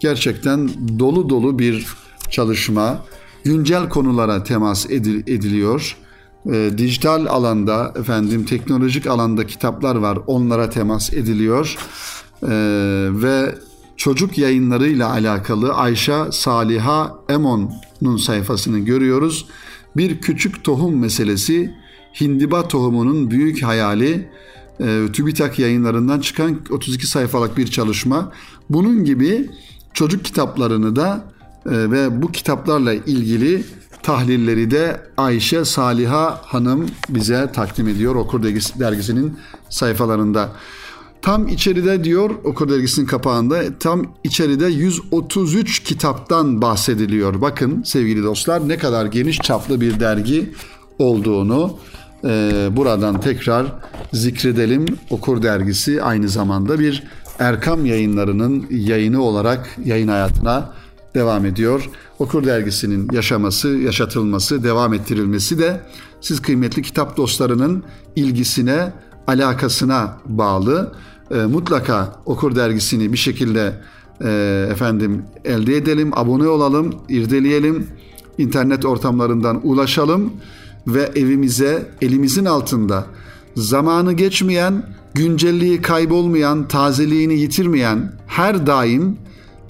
gerçekten 0.00 0.70
dolu 0.98 1.28
dolu 1.28 1.58
bir 1.58 1.86
çalışma. 2.30 3.04
Güncel 3.44 3.88
konulara 3.88 4.42
temas 4.42 4.86
ediliyor. 4.90 5.96
E, 6.52 6.70
dijital 6.78 7.26
alanda, 7.26 7.92
efendim 7.96 8.44
teknolojik 8.44 9.06
alanda 9.06 9.46
kitaplar 9.46 9.96
var. 9.96 10.18
Onlara 10.26 10.70
temas 10.70 11.12
ediliyor. 11.12 11.76
E, 12.42 12.48
ve 13.10 13.54
çocuk 13.96 14.38
yayınlarıyla 14.38 15.10
alakalı 15.10 15.74
Ayşe 15.74 16.18
Saliha 16.30 17.14
Emon'un 17.28 18.16
sayfasını 18.16 18.78
görüyoruz. 18.78 19.46
Bir 19.96 20.20
küçük 20.20 20.64
tohum 20.64 21.00
meselesi 21.00 21.74
hindiba 22.20 22.68
tohumunun 22.68 23.30
büyük 23.30 23.62
hayali 23.62 24.28
e, 24.80 25.12
TÜBİTAK 25.12 25.58
yayınlarından 25.58 26.20
çıkan 26.20 26.60
32 26.70 27.06
sayfalık 27.06 27.56
bir 27.56 27.66
çalışma. 27.66 28.32
Bunun 28.70 29.04
gibi 29.04 29.50
çocuk 29.96 30.24
kitaplarını 30.24 30.96
da 30.96 31.24
e, 31.66 31.70
ve 31.70 32.22
bu 32.22 32.32
kitaplarla 32.32 32.94
ilgili 32.94 33.64
tahlilleri 34.02 34.70
de 34.70 35.00
Ayşe 35.16 35.64
Saliha 35.64 36.40
Hanım 36.44 36.86
bize 37.08 37.50
takdim 37.52 37.88
ediyor 37.88 38.14
Okur 38.14 38.42
dergisinin 38.80 39.38
sayfalarında. 39.68 40.52
Tam 41.22 41.48
içeride 41.48 42.04
diyor 42.04 42.30
Okur 42.44 42.68
dergisinin 42.68 43.06
kapağında 43.06 43.78
tam 43.80 44.06
içeride 44.24 44.66
133 44.66 45.82
kitaptan 45.82 46.62
bahsediliyor. 46.62 47.40
Bakın 47.40 47.82
sevgili 47.82 48.22
dostlar 48.22 48.68
ne 48.68 48.78
kadar 48.78 49.06
geniş 49.06 49.38
çaplı 49.38 49.80
bir 49.80 50.00
dergi 50.00 50.52
olduğunu 50.98 51.78
e, 52.24 52.68
buradan 52.72 53.20
tekrar 53.20 53.66
zikredelim. 54.12 54.86
Okur 55.10 55.42
dergisi 55.42 56.02
aynı 56.02 56.28
zamanda 56.28 56.78
bir 56.78 57.02
Erkam 57.38 57.86
yayınlarının 57.86 58.66
yayını 58.70 59.22
olarak 59.22 59.76
yayın 59.84 60.08
hayatına 60.08 60.72
devam 61.14 61.46
ediyor. 61.46 61.90
Okur 62.18 62.44
dergisinin 62.44 63.08
yaşaması, 63.12 63.68
yaşatılması, 63.68 64.64
devam 64.64 64.94
ettirilmesi 64.94 65.58
de 65.58 65.80
siz 66.20 66.42
kıymetli 66.42 66.82
kitap 66.82 67.16
dostlarının 67.16 67.84
ilgisine, 68.16 68.92
alakasına 69.26 70.16
bağlı. 70.26 70.92
E, 71.30 71.34
mutlaka 71.34 72.16
Okur 72.26 72.56
dergisini 72.56 73.12
bir 73.12 73.18
şekilde 73.18 73.72
e, 74.24 74.68
efendim 74.70 75.22
elde 75.44 75.76
edelim, 75.76 76.10
abone 76.18 76.48
olalım, 76.48 76.94
irdeleyelim, 77.08 77.86
internet 78.38 78.84
ortamlarından 78.84 79.60
ulaşalım 79.62 80.32
ve 80.86 81.10
evimize 81.16 81.90
elimizin 82.02 82.44
altında 82.44 83.06
zamanı 83.56 84.12
geçmeyen, 84.12 84.82
güncelliği 85.16 85.82
kaybolmayan, 85.82 86.68
tazeliğini 86.68 87.34
yitirmeyen, 87.38 88.12
her 88.26 88.66
daim 88.66 89.18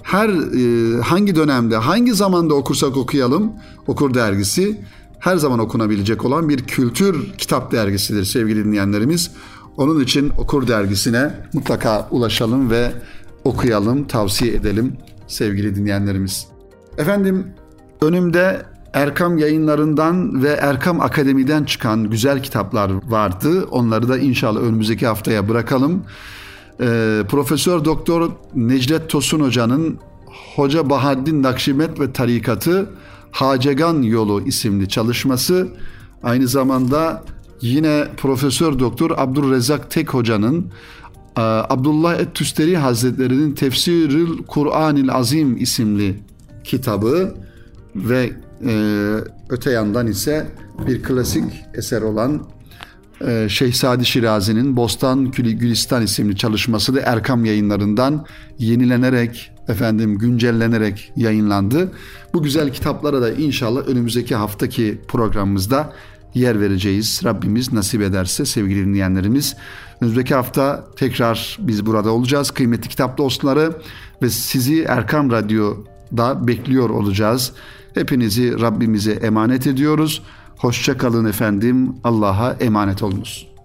her 0.03 0.29
e, 0.29 1.01
hangi 1.01 1.35
dönemde, 1.35 1.77
hangi 1.77 2.13
zamanda 2.13 2.53
okursak 2.53 2.97
okuyalım, 2.97 3.53
Okur 3.87 4.13
dergisi 4.13 4.81
her 5.19 5.37
zaman 5.37 5.59
okunabilecek 5.59 6.25
olan 6.25 6.49
bir 6.49 6.63
kültür 6.63 7.33
kitap 7.37 7.71
dergisidir 7.71 8.25
sevgili 8.25 8.65
dinleyenlerimiz. 8.65 9.31
Onun 9.77 10.03
için 10.03 10.31
Okur 10.37 10.67
dergisine 10.67 11.31
mutlaka 11.53 12.07
ulaşalım 12.11 12.69
ve 12.69 12.91
okuyalım, 13.43 14.07
tavsiye 14.07 14.53
edelim 14.53 14.97
sevgili 15.27 15.75
dinleyenlerimiz. 15.75 16.47
Efendim 16.97 17.45
Önümde 18.01 18.65
Erkam 18.93 19.37
yayınlarından 19.37 20.43
ve 20.43 20.49
Erkam 20.49 21.01
Akademi'den 21.01 21.63
çıkan 21.63 22.09
güzel 22.09 22.43
kitaplar 22.43 22.91
vardı. 23.09 23.65
Onları 23.71 24.09
da 24.09 24.17
inşallah 24.17 24.59
önümüzdeki 24.59 25.07
haftaya 25.07 25.49
bırakalım. 25.49 26.03
Ee, 26.81 27.23
Profesör 27.29 27.85
Doktor 27.85 28.31
Necdet 28.55 29.09
Tosun 29.09 29.39
Hoca'nın 29.39 29.97
Hoca 30.55 30.89
Bahaddin 30.89 31.43
Nakşibet 31.43 31.99
ve 31.99 32.13
Tarikatı 32.13 32.89
Hacegan 33.31 34.01
Yolu 34.01 34.41
isimli 34.41 34.89
çalışması 34.89 35.67
aynı 36.23 36.47
zamanda 36.47 37.23
yine 37.61 38.07
Profesör 38.17 38.79
Doktor 38.79 39.11
Abdurrezzak 39.17 39.91
Tek 39.91 40.13
Hoca'nın 40.13 40.65
e, 41.37 41.41
Abdullah 41.41 42.19
Et-Tüsteri 42.19 42.77
Hazretleri'nin 42.77 43.51
Tefsirül 43.51 44.43
Kur'anil 44.47 45.11
Azim 45.11 45.57
isimli 45.57 46.19
kitabı 46.63 47.35
ve 47.95 48.31
e, 48.65 49.13
öte 49.49 49.71
yandan 49.71 50.07
ise 50.07 50.47
bir 50.87 51.03
klasik 51.03 51.43
eser 51.73 52.01
olan 52.01 52.47
e, 53.27 53.49
Şehzadi 53.49 54.05
Şirazi'nin 54.05 54.77
Bostan 54.77 55.31
Gülistan 55.31 56.03
isimli 56.03 56.35
çalışması 56.35 56.95
da 56.95 56.99
Erkam 56.99 57.45
yayınlarından 57.45 58.25
yenilenerek 58.59 59.51
efendim 59.67 60.17
güncellenerek 60.17 61.11
yayınlandı. 61.15 61.91
Bu 62.33 62.43
güzel 62.43 62.73
kitaplara 62.73 63.21
da 63.21 63.31
inşallah 63.31 63.87
önümüzdeki 63.87 64.35
haftaki 64.35 65.01
programımızda 65.07 65.93
yer 66.33 66.61
vereceğiz. 66.61 67.21
Rabbimiz 67.23 67.73
nasip 67.73 68.01
ederse 68.01 68.45
sevgili 68.45 68.85
dinleyenlerimiz. 68.85 69.55
Önümüzdeki 70.01 70.35
hafta 70.35 70.85
tekrar 70.95 71.57
biz 71.61 71.85
burada 71.85 72.11
olacağız. 72.11 72.51
Kıymetli 72.51 72.89
kitap 72.89 73.17
dostları 73.17 73.73
ve 74.21 74.29
sizi 74.29 74.83
Erkam 74.83 75.31
Radyo'da 75.31 76.47
bekliyor 76.47 76.89
olacağız. 76.89 77.53
Hepinizi 77.97 78.59
Rabbimize 78.61 79.11
emanet 79.11 79.67
ediyoruz. 79.67 80.23
Hoşça 80.57 80.97
kalın 80.97 81.25
efendim. 81.25 81.95
Allah'a 82.03 82.51
emanet 82.51 83.03
olunuz. 83.03 83.56